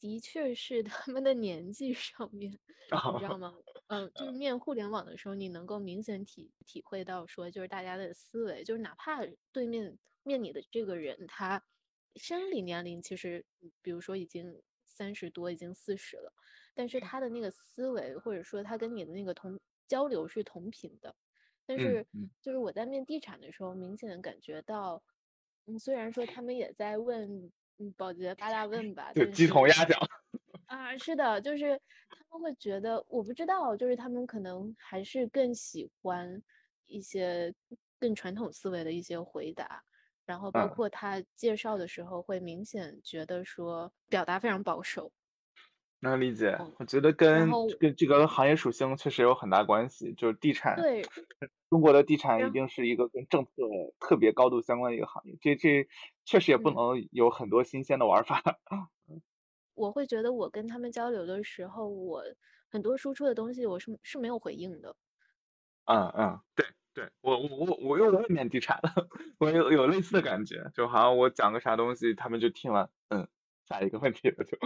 [0.00, 2.58] 的确是他们的年纪上面，
[3.06, 3.54] 你知道哦，吗？
[3.88, 9.20] 嗯，就是面互联网的时候，你能够明显体体会到说，就是大家的思维，就是哪怕
[9.52, 11.62] 对面面你的这个人，他
[12.16, 16.32] 生理年龄其实，嗯比如说已经三十多，已经四十了，
[16.74, 21.14] 但是他的那个思维，或者说他跟你的那个同交流是同频的。
[21.66, 25.02] 但嗯是嗯，就是我在面地产的时候，明显感觉到，
[25.66, 29.84] 嗯，虽然说他们也在问，嗯，保洁八大问吧，就鸡同鸭。
[29.86, 29.98] 讲。
[30.66, 31.80] 啊，是的，就是
[32.30, 36.42] 他们会觉得，我不知道，就是他们可能还是更喜欢
[36.86, 37.52] 一些
[37.98, 39.82] 更传统思维的一些回答，
[40.26, 45.12] 然后包嗯，括他介绍的时候会明显觉得说表达非常保守，
[46.00, 46.58] 能理解。
[46.58, 50.12] 嗯，我觉得然跟后跟这个行业属性确实有很大关系。
[50.14, 51.10] 就是地产，对，
[51.70, 53.50] 中国的地产一然定是一个跟政策
[54.00, 55.36] 特别高度相关的一个行业。
[55.40, 55.86] 这这
[56.24, 56.72] 确实也不嗯。
[56.72, 58.42] 能有很多新鲜的玩法。
[59.76, 62.22] 我会觉得我跟他们交流的时候，我
[62.68, 64.94] 很多输出的东西我是是没有回应的。
[65.88, 73.26] 嗯嗯，对对，我我我我又我也面地产了， 我有有类似的感觉，就好像我讲个啥东西，他们就听完，嗯，
[73.68, 74.56] 下一个问题了就。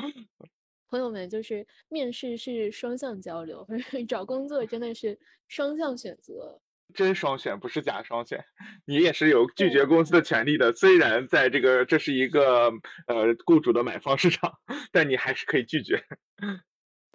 [0.94, 3.66] 朋友们，就是面试是双向交流，
[4.08, 5.18] 找工作真的是
[5.48, 6.60] 双向选择。
[6.94, 8.44] 真双选不是假双选，
[8.86, 10.72] 你也是有拒绝，公司的权利的。
[10.72, 12.70] 虽然在这个这是一个
[13.08, 14.52] 呃雇主的买方市场，
[14.92, 16.00] 但你还是可以拒绝。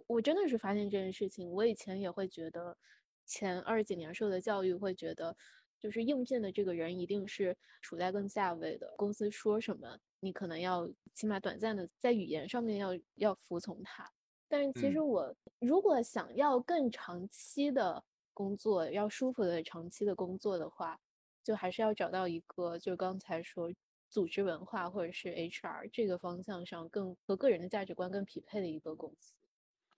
[0.08, 2.78] 我真的是发现这件事情，我以前也会觉得，
[3.26, 5.38] 前二十几年受的教育会觉得，
[5.80, 14.10] 就是应聘的这个人一定是处在更下位的，公司说什么，你可能要起码短暂的在语言上面要要服从他。
[14.48, 18.04] 但是其实嗯我如果想要更长期的
[18.34, 21.00] 工作，要舒服的长期的工作的话，
[21.44, 23.72] 就还是要找到一个，就刚才说
[24.10, 29.34] 组织文化或者是 HR 这个方向上更和个人的价值观更匹配的一个公司，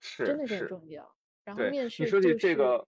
[0.00, 1.14] 是真的是很，重要。
[1.44, 2.86] 然后对面你说起，这个，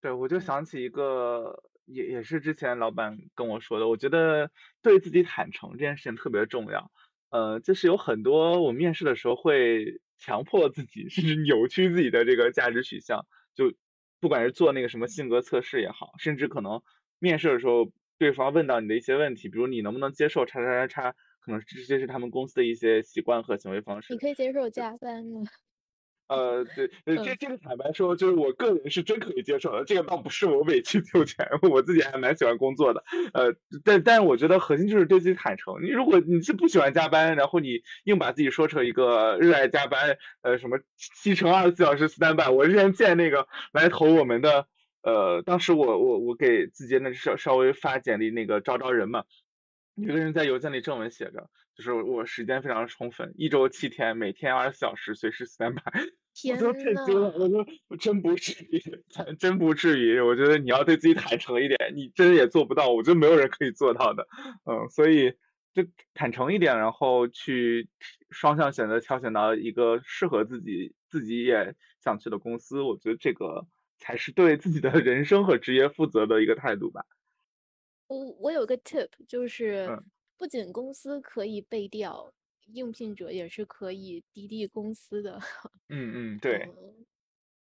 [0.00, 1.62] 对我就嗯想起一个，
[1.92, 4.50] 也也是之前老板跟我说的，我觉得
[4.82, 6.90] 对自己坦诚这件事情特别重要。
[7.30, 13.24] 呃，就是有很多我面试的时候会强迫自己，甚至扭曲自己的这个价值取向，
[13.54, 13.72] 就
[14.20, 16.82] 不管是做那个什么性格测试也好，甚至可能
[17.18, 24.18] 面试的时候，对方问到你的一些问题，比如你能不能接受叉叉叉叉，可能这些是他们公司的一些习惯和行为方式你。
[24.18, 25.42] 可以接受加班吗？
[26.30, 33.02] 呃，对，呃，这嗯这个坦白说，就是我个人是真可以接受的，这个倒不是我委曲求全， 我自己还蛮喜欢工作的，
[33.34, 33.52] 呃，
[33.84, 35.82] 但但是我觉得核心就是对自己坦诚。
[35.82, 44.68] 你如果你是不喜欢加班，然后你硬把自己说成一个热爱加班，呃，什么七乘二十四小时 stand by，我之前见那个来投我们的，
[45.02, 49.24] 呃，当时我我我给自己那稍稍微发简历那个招招人嘛。
[49.96, 55.82] 有个人在邮件里正文写着，就是我时间非常充分，一周七天，每天二十四小时，随时 stand by。
[56.52, 60.20] 我都天震惊了，呐，我说我真不至于， 真真不至于。
[60.20, 64.26] 我觉得你要对自己坦诚一点，你真也做不到，我觉得没有人可以做到的。
[64.64, 65.30] 嗯，所以
[65.74, 65.82] 就
[66.14, 67.88] 坦诚一点，然后去
[68.30, 73.66] 双向选择，挑选到一个适合自己、自己也想去的公司，我觉得这个
[73.98, 77.04] 才是对自己的 人生和职业负责的一个态度吧。
[78.08, 80.04] 我我有个 tip，就是嗯
[80.36, 82.32] 不仅公司可以背调，
[82.72, 85.38] 应聘者也是可以滴滴公司的。
[85.88, 87.06] 嗯 嗯，对，嗯，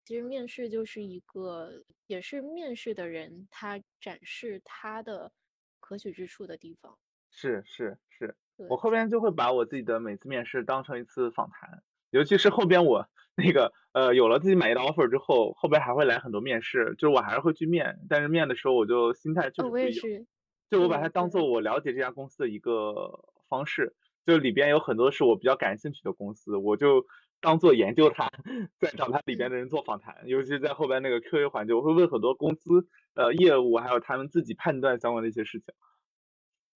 [0.04, 5.32] 其实面试就是一个，也是面试的人他展示他的
[5.80, 6.98] 可取之处的地方。
[7.30, 20.26] 是是是，我，后边就会把我自己的每次面试当成一次访谈，尤其是后边我那个呃有了自己满意的 offer 之后，后边还会来很多面试，就是我还是会去面，但是面的时候我就心态就哦，是不一样，我也是。
[20.70, 23.94] 就我把它当做我了解这家公司的一个方式，
[24.28, 27.06] 就里边有很多是我比较感兴趣的公司，我就
[27.40, 28.30] 当做研究它，
[28.78, 35.72] 再找它里边的人做访谈，尤其在后边那个 Q&A 环节，我会问很多公司呃业务还有他们自己判断相关的一些事情。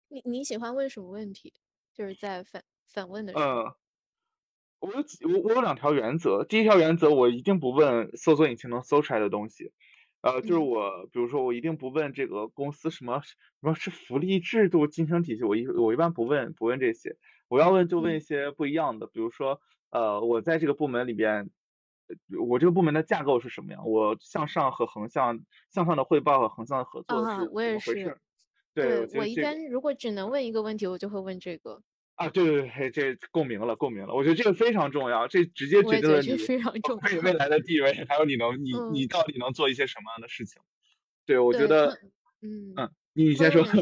[0.09, 1.53] 你你喜欢问什么问题？
[1.93, 3.45] 就是在反反问的时候。
[3.45, 3.75] 嗯，
[4.81, 9.73] 我有几我我有两条原则，第一条原则我一定不问搜索引擎能搜出来的东西，
[10.23, 17.17] 呃，就是嗯我比如说我一定不问这个公司什么什么是福利制度、晋升体系，我一我一般不问不问这些，
[17.53, 21.51] 我要问就问嗯一些不一样的，比如说呃我在这个部门里边。
[22.09, 23.89] 呃我这个部门的架构是什么样？
[23.89, 25.39] 我向上和横向
[25.71, 27.17] 向上的汇报和横向的合作
[27.53, 27.93] 我也是。
[27.95, 28.19] 怎么回事？
[28.75, 31.83] 对，我一般如果只能问一个问题，我就会问这个。
[32.17, 34.15] 啊，对对对，这共鸣了，共鸣了。
[34.15, 36.33] 我觉得这个非常重要，这直接决定了你
[37.23, 40.61] 未来的地位，还有你能 你你嗯，到底能做一些什么样的事情。
[41.25, 41.93] 对，我觉，得，
[42.43, 43.63] 嗯，嗯，你你先说。
[43.63, 43.81] 就是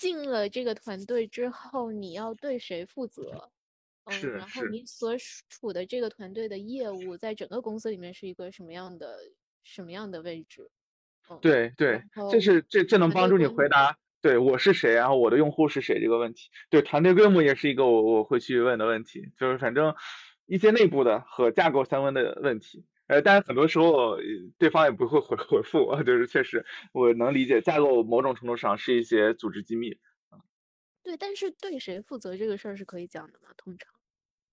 [0.00, 3.50] 进了这个团队之后，你要对谁负责？
[4.04, 5.12] 嗯，是然后，你所
[5.50, 9.18] 处的这个团队的业务，在整个公司里面是一个什么样的
[9.62, 10.70] 什么样的位置？
[11.28, 16.48] 嗯，对对，这是这这能帮助你，回答，对，我是谁，然后我的用户是谁这个问题。
[16.70, 19.94] 对，团队规模也是一个我我会去问的问题，就是反正
[20.46, 22.86] 一些内部的和架构相关的问题。
[23.10, 24.22] 呃，但是很多时候呃
[24.56, 29.98] 对方也不会回 回复我，就是确实我能理解架构某种程度上是一些组织机密。
[31.02, 33.48] 对，但是对谁负责这个事儿是可以讲的吗？
[33.56, 33.92] 通常，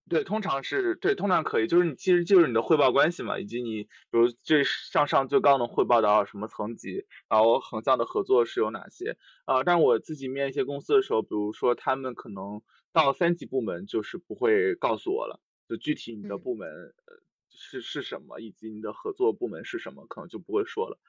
[0.10, 12.62] 对，通常是对，通常可以，就是你其实就是你的汇报关系嘛，以及你比如最向上最高能汇报到什么层级，然后横向的合作是有哪些啊、但我自己面一些公司的时候，比如说他们可能
[12.94, 17.16] 到三级部门就是不会告诉我了，就具体你的嗯部门呃
[17.58, 21.00] 是是什么，以及你的合作部门是什么，可能就不会说了。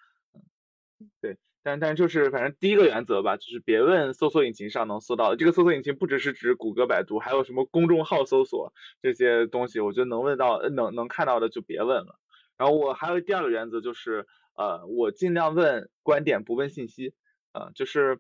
[1.01, 5.36] 嗯对，但但就是反正第一个原则吧，就是别问搜索引擎上能搜到的。
[5.36, 12.18] 这个搜索引擎不只是指谷歌、百度，还有什么公众号搜索这些东西，我觉得能问到、呃能能看到的就别问了。
[12.57, 14.26] 然后我还有第二个原则就是，
[14.57, 17.14] 呃，我尽量问观点，不问信息。
[17.53, 18.18] 呃，就是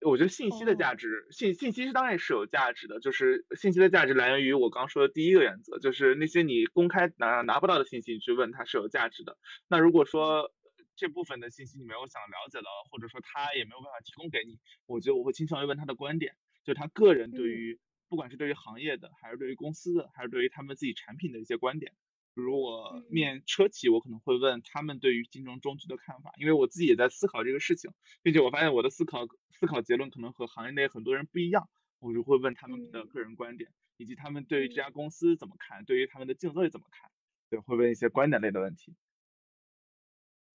[0.00, 9.36] 我觉得信息的价哦，值，信信息是当然是有价值的，就是信息的价值来源于我刚说的第一个原则，就是那些你公开拿拿不到的信息，你去问它是有价值的。
[9.68, 10.52] 那如果嗯说
[10.94, 16.34] 这部分的信息你没有想了解到，或者说他也没有办法提供给你，我觉得我会倾向于问他的观点，
[16.64, 21.92] 就是他个人对嗯于不管是对于行业的，还是对于公司的，还是对于他们自己产品的一些观点。
[22.38, 23.04] 比如我嗯。
[23.08, 27.90] 面车企，我可能会问他们对于金融中局的看法，因为我自己也在思考这个事情，
[28.22, 31.68] 并且我发现我的思考思考结论可能和行业内很多人不一样，
[31.98, 33.08] 我就会问他们的嗯。
[33.08, 37.10] 个人观点，以及他们对于这嗯，家公司怎么看，对于他们的竞争力怎么看，
[37.50, 38.94] 对，会问一些观点类的问题。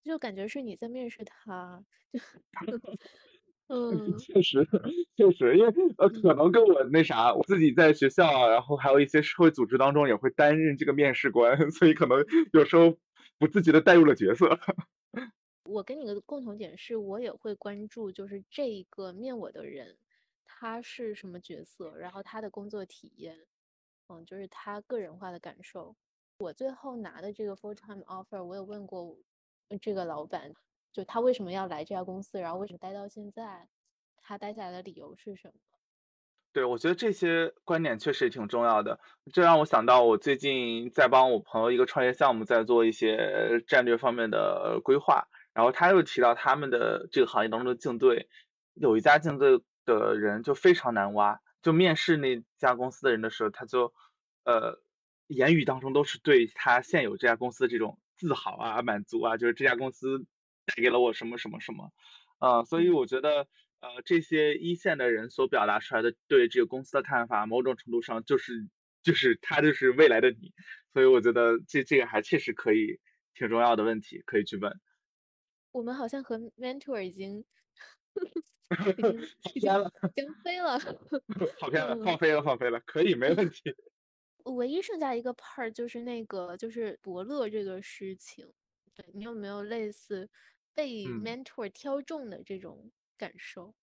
[0.05, 1.83] 就感觉是你在面试他，
[2.67, 2.79] 就
[3.69, 4.65] 嗯 确实，
[5.15, 12.97] 确实，因为呃，可嗯能跟我那啥，我自己在学校啊，然后还有一些社会组织当中也会担任这个面试官， 所以可能有时候
[13.39, 14.47] 不自觉的带入了角色。
[15.65, 19.97] 我跟你的共同点是，我也会关注，就是这一个面我的人，
[20.43, 23.47] 他是什么角色，然后他的工作体验，
[24.07, 25.95] 嗯，就是他个人化的感受。
[26.37, 29.17] 我最后拿的这个 full time offer，我有问过
[29.69, 30.53] 呃这个老板，
[30.93, 33.67] 就他为什么要来这家公司，然后为什么待到现在，
[34.21, 35.53] 他待下来的理由是什么？
[36.53, 38.99] 对，我觉得这些观点确实也挺重要的。
[39.33, 45.27] 这让我想到，我最近在帮我朋友一个创业项目，在做一些战略方面的规划。
[45.51, 48.29] 然后他又提到他们的这个行业当中的竞对，
[48.75, 51.39] 有一家竞对的人就非常难挖。
[51.63, 53.91] 就面试那家公司的人的时候，他就
[54.43, 54.79] 呃
[55.27, 60.23] 言语当中都是对他现有这家公司的这种自豪啊、满足啊，就是这家公司
[60.65, 61.91] 带给了我什么什么什么。
[62.39, 63.47] 呃，所以嗯我觉得，
[63.81, 68.67] 呃，这些一线的人所表达出来的对这个公司的看法，某种程度上就是
[69.03, 70.53] 就是他就是未来的你，
[70.93, 72.99] 所以我觉得这这个还确实可以
[73.33, 74.73] 挺重要的问题，可以去问。
[75.75, 77.43] 我们好像和 mentor 已经
[78.95, 80.79] 已 经跑已经偏了，将飞了，
[81.59, 82.03] 跑 偏了，嗯。
[82.03, 83.75] 放飞了，放飞了，可以，没问题。
[84.45, 88.45] 唯一剩下一个 part 就是那个就是伯乐这个事情，
[88.93, 90.29] 对你有没有类似
[90.73, 93.73] 被嗯 mentor 挑中的这种感受？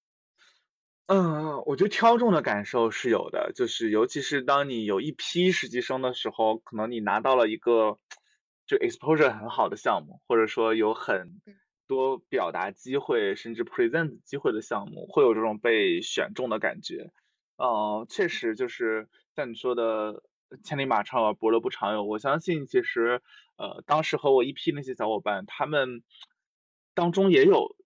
[1.09, 7.99] 嗯，我觉得挑中的感受是有的，就是尤其是当你有一批实习生的时候，可能你拿到了一个
[8.66, 17.11] 就 exposure 很好的项目，或者说有很嗯多表达机会，甚至 present 机会的项目，会有这种被选中的感觉。
[17.57, 20.22] 嗯，确实就是像你说的
[20.62, 22.05] “千里马常有，伯乐不常有”。
[22.07, 23.20] 我相信其实，
[23.57, 26.03] 呃，当时和我一批那些小伙伴，他们
[26.95, 27.76] 当中也有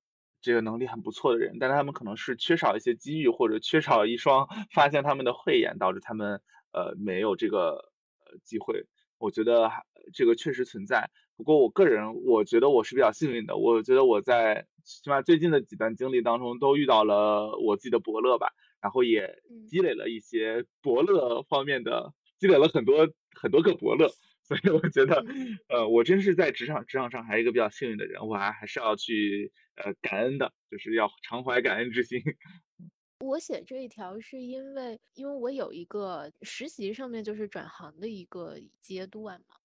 [0.41, 6.41] 这个能力很不错的人，但他们可能是缺少一些机遇，或者缺少一双 发现他们的慧眼，导致他们
[6.73, 7.93] 呃没有这个
[8.27, 8.87] 呃机会。
[9.19, 9.71] 我觉得
[10.13, 11.11] 这个确实存在。
[11.37, 18.49] 不过我个人我觉得我是比较幸运的，我觉得我在起码最近的几段经历当中都遇到了我自己的伯乐吧，
[18.81, 24.11] 然后也积累了一些伯乐方面的，积累了很多很多个伯乐。
[24.45, 25.25] 所以我觉得，
[25.69, 32.21] 呃，我真是在职场职场上还是一个比较幸运的人，我还还是要去呃感恩的，就是要常怀感恩之心。
[33.21, 39.57] 我写这一条是因为，因为我有一个实习上面就是转行的一个阶段嘛，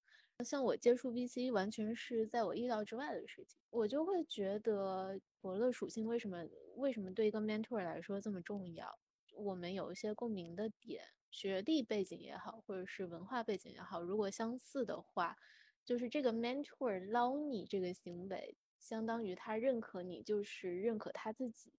[0.45, 6.45] 像我接触 VC 完全是在我意料之外的事情，我就会觉得伯乐属性为什么
[6.77, 8.87] 为什么对一个 mentor 来说这么重要？
[9.35, 11.03] 我们有一些共鸣的点。
[11.31, 15.37] 学历背景也好，或者是文化背景也好，如果相似的话，
[15.85, 21.73] 就是这个 mentor 捞你这个行为，相当于他认可你，就是认可他自己。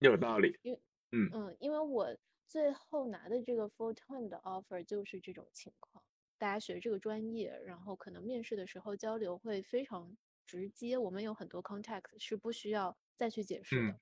[0.00, 0.58] 有道理。
[0.62, 0.78] 因
[1.12, 2.16] 嗯嗯，因为我
[2.46, 6.04] 最后拿的这个 full time 的 offer 就是这种情况。
[6.38, 10.16] 大家学这个专业，然后可能面试的时候交流会非常
[10.46, 13.98] 直接，我们有很多 context 是不需要再去解释的。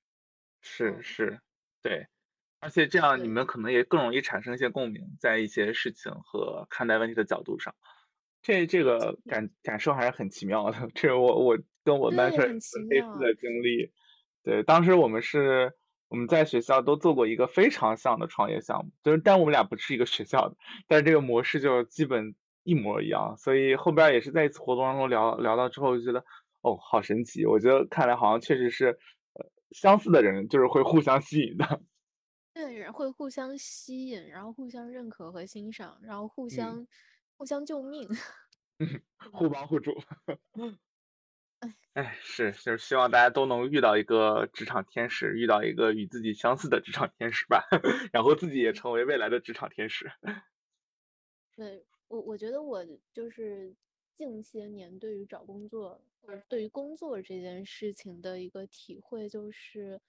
[0.61, 1.39] 是是，
[1.81, 2.07] 对。
[2.63, 7.75] 而且这样，你们可能也更容易产生一些共鸣，在一些事情和看待问题的角度上，
[8.41, 10.77] 这这个感感受还是很奇妙的。
[10.95, 13.91] 这我我跟我班是类似的经历，
[14.43, 15.73] 对，当时我们是
[16.07, 20.55] 我们在学校都做过一个非常像的创业项目，就是但我们俩不是一个学校的，
[20.87, 22.33] 但是这个模式就基本
[22.63, 23.35] 一模一样。
[23.37, 26.23] 所以后边也是在一次活动当中聊聊到之后，就觉得
[26.61, 27.45] 哦，好神奇！
[27.45, 28.87] 我觉得看来好像确实是，
[29.33, 31.81] 呃，相似的人就是会互相吸引的。
[32.53, 36.85] 对，会互相吸引，然后互相认可和欣赏，然后互相
[37.35, 38.07] 互相救命，
[39.33, 39.91] 互帮互助。
[41.93, 47.63] 哎，是，就是希望大家都能遇到一个职场天使，遇到一个与自己相似的职场天使吧，
[48.11, 50.11] 然后自己也成为未来的职场天使。
[51.55, 52.83] 对我，我觉得我
[53.13, 53.75] 就是
[54.15, 56.03] 近些年对于找工作，
[56.47, 60.01] 对于工作这件事情的一个体会，就是，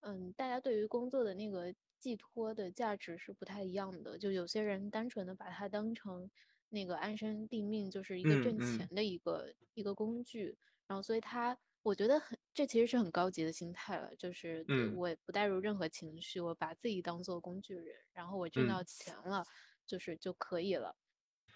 [0.00, 1.74] 嗯，大家对于工作的那个。
[2.00, 6.30] 寄托的价值是不太一样的，就有些人单纯的把它当成
[6.68, 19.46] 那个安身立命，就是一个挣钱的一个一个工具，然后所以他我觉得很这其实是很高级的心态了，就是我不带入任何情绪，我把自己当做工具人，然后我挣到钱了
[19.86, 20.94] 就是就可以了，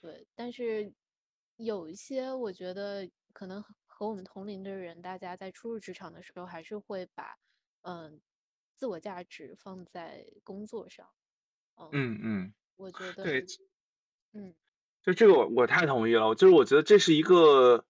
[0.01, 0.27] 对。
[0.35, 0.93] 但是
[1.57, 7.37] 有一些我觉得可能和我们同龄的人，大家在初入职场的时候还是会把
[7.83, 8.21] 嗯。
[8.83, 11.07] 自我价值放在工作上，
[11.93, 13.47] 嗯嗯，我觉得对，
[14.33, 14.53] 嗯，
[15.05, 17.87] 就这个我我太同意了，就是我觉得这是一个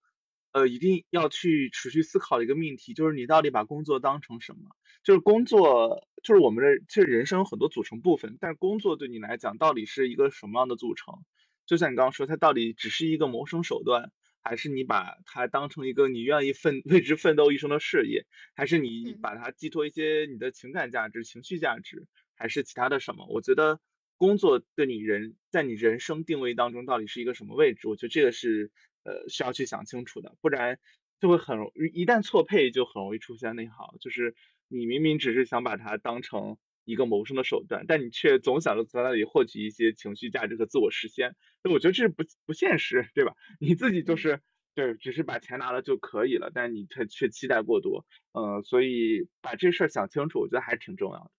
[0.51, 4.69] 呃一定要去持续思考的一个命题，就是你到底把工作当成什么？
[5.03, 11.25] 就是工作就是我们的，其实人生有很多组成部分，但是工作对你来讲到底是一个什么样的组成？
[11.65, 14.11] 就像你刚刚说，它到底只是一个谋生手段？
[14.43, 18.25] 还是你把它当成一个你愿意奋为之奋斗一生的事业，
[18.55, 23.25] 还是你把它寄托一些你的情感价值、情绪价值，还是其他的什么？
[23.27, 23.79] 我觉得
[24.17, 27.87] 工作对你人在你人生定位当中到底是一个什么位置？
[27.87, 28.71] 我觉得这个是
[29.03, 30.77] 呃需要去想清楚的，不然
[31.19, 34.35] 就会很容易一旦错配就很容易出现内耗，就是
[34.67, 36.57] 你明明只是想把它当成。
[36.85, 43.33] 一个谋生的手段，但你却总想着从那里获取一些情绪价值和自我实现，那我觉得这是不不现实，对吧？
[43.59, 44.41] 你自己就是
[44.75, 51.31] 对，只是把钱拿了就可以了，但你却却期待过多，嗯，所以把这事儿想清楚，我觉得还是挺重要的。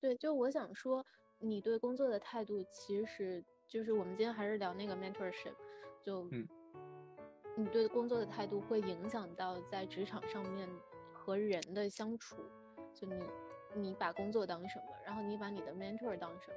[0.00, 1.04] 对，就我想说，
[1.38, 5.54] 你对工作的态度，其实就是我们今天还是聊那个 mentorship，
[6.04, 6.46] 就嗯，
[7.56, 10.68] 你对工作的态度会影响到在职场上面
[11.12, 12.36] 和人的相处，
[12.92, 13.22] 就你。
[13.74, 14.84] 你把工作当什么？
[15.04, 16.54] 然后你把你的 mentor 当什么？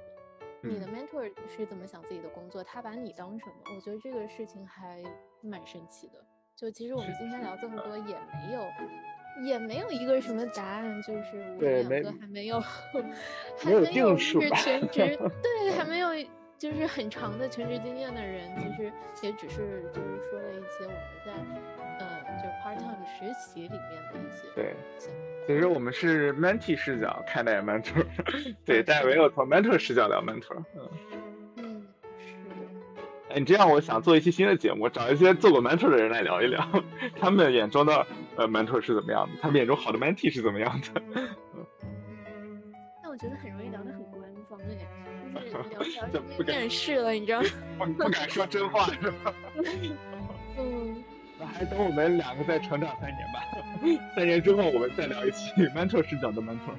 [0.62, 2.64] 你的 mentor 是怎么想自己的工作？
[2.64, 3.54] 他把你当什么？
[3.74, 5.02] 我觉得这个事情还
[5.40, 6.24] 蛮神奇的。
[6.56, 8.66] 就其实我们今天聊这么多，也没有，
[9.46, 12.58] 也没有一个什么答案，就是我们两个还没有，
[13.56, 16.08] 还没有是全职，对，还没有
[16.58, 18.92] 就是很长的全职经验的人，其实
[19.22, 21.32] 也只是就是说了一些我们在
[22.00, 23.80] 嗯，就 part time 实习里面
[24.12, 24.74] 的一些对。
[25.46, 28.04] 其实我们是 mentee 视角看待 mentor，
[28.66, 30.62] 对，但没有从 mentor 视角聊 mentor。
[30.76, 30.88] 嗯
[31.56, 31.86] 嗯，
[32.18, 32.50] 是的。
[33.30, 36.62] 哎，你这样，我想做一期新的节目，找一些做过 mentor 的人来聊一聊，
[37.18, 38.06] 他们眼中的
[38.36, 41.02] 呃 mentor 是怎么样的，他们眼中好的 mentee 是怎么样的。
[41.54, 42.62] 嗯，
[43.02, 44.58] 但我觉得很容易聊得很官方
[45.34, 45.40] 哎，
[45.72, 47.40] 就是聊聊面试了，你知道
[47.78, 47.86] 吗？
[47.98, 49.34] 不敢说真话是吧？
[50.58, 51.02] 嗯。
[51.38, 53.44] 那还等我们两个再成长三年吧。
[54.14, 56.74] 三年之后，我们再聊一期 mentor 视角的 mentor。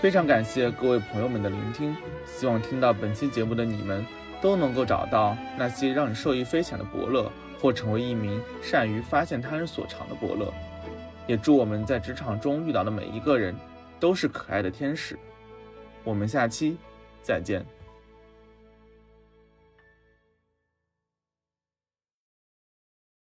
[0.00, 1.94] 非常感谢各位朋友们的聆听，
[2.24, 4.06] 希望听到本期节目的你们
[4.40, 7.30] 都能够找到那些让你受益匪浅的伯乐，
[7.60, 10.52] 或成为一名善于发现他人所长的伯乐。
[11.26, 13.54] 也祝我们在职场中遇到的每一个人
[14.00, 15.18] 都是可爱的天使。
[16.04, 16.78] 我们下期
[17.20, 17.62] 再见。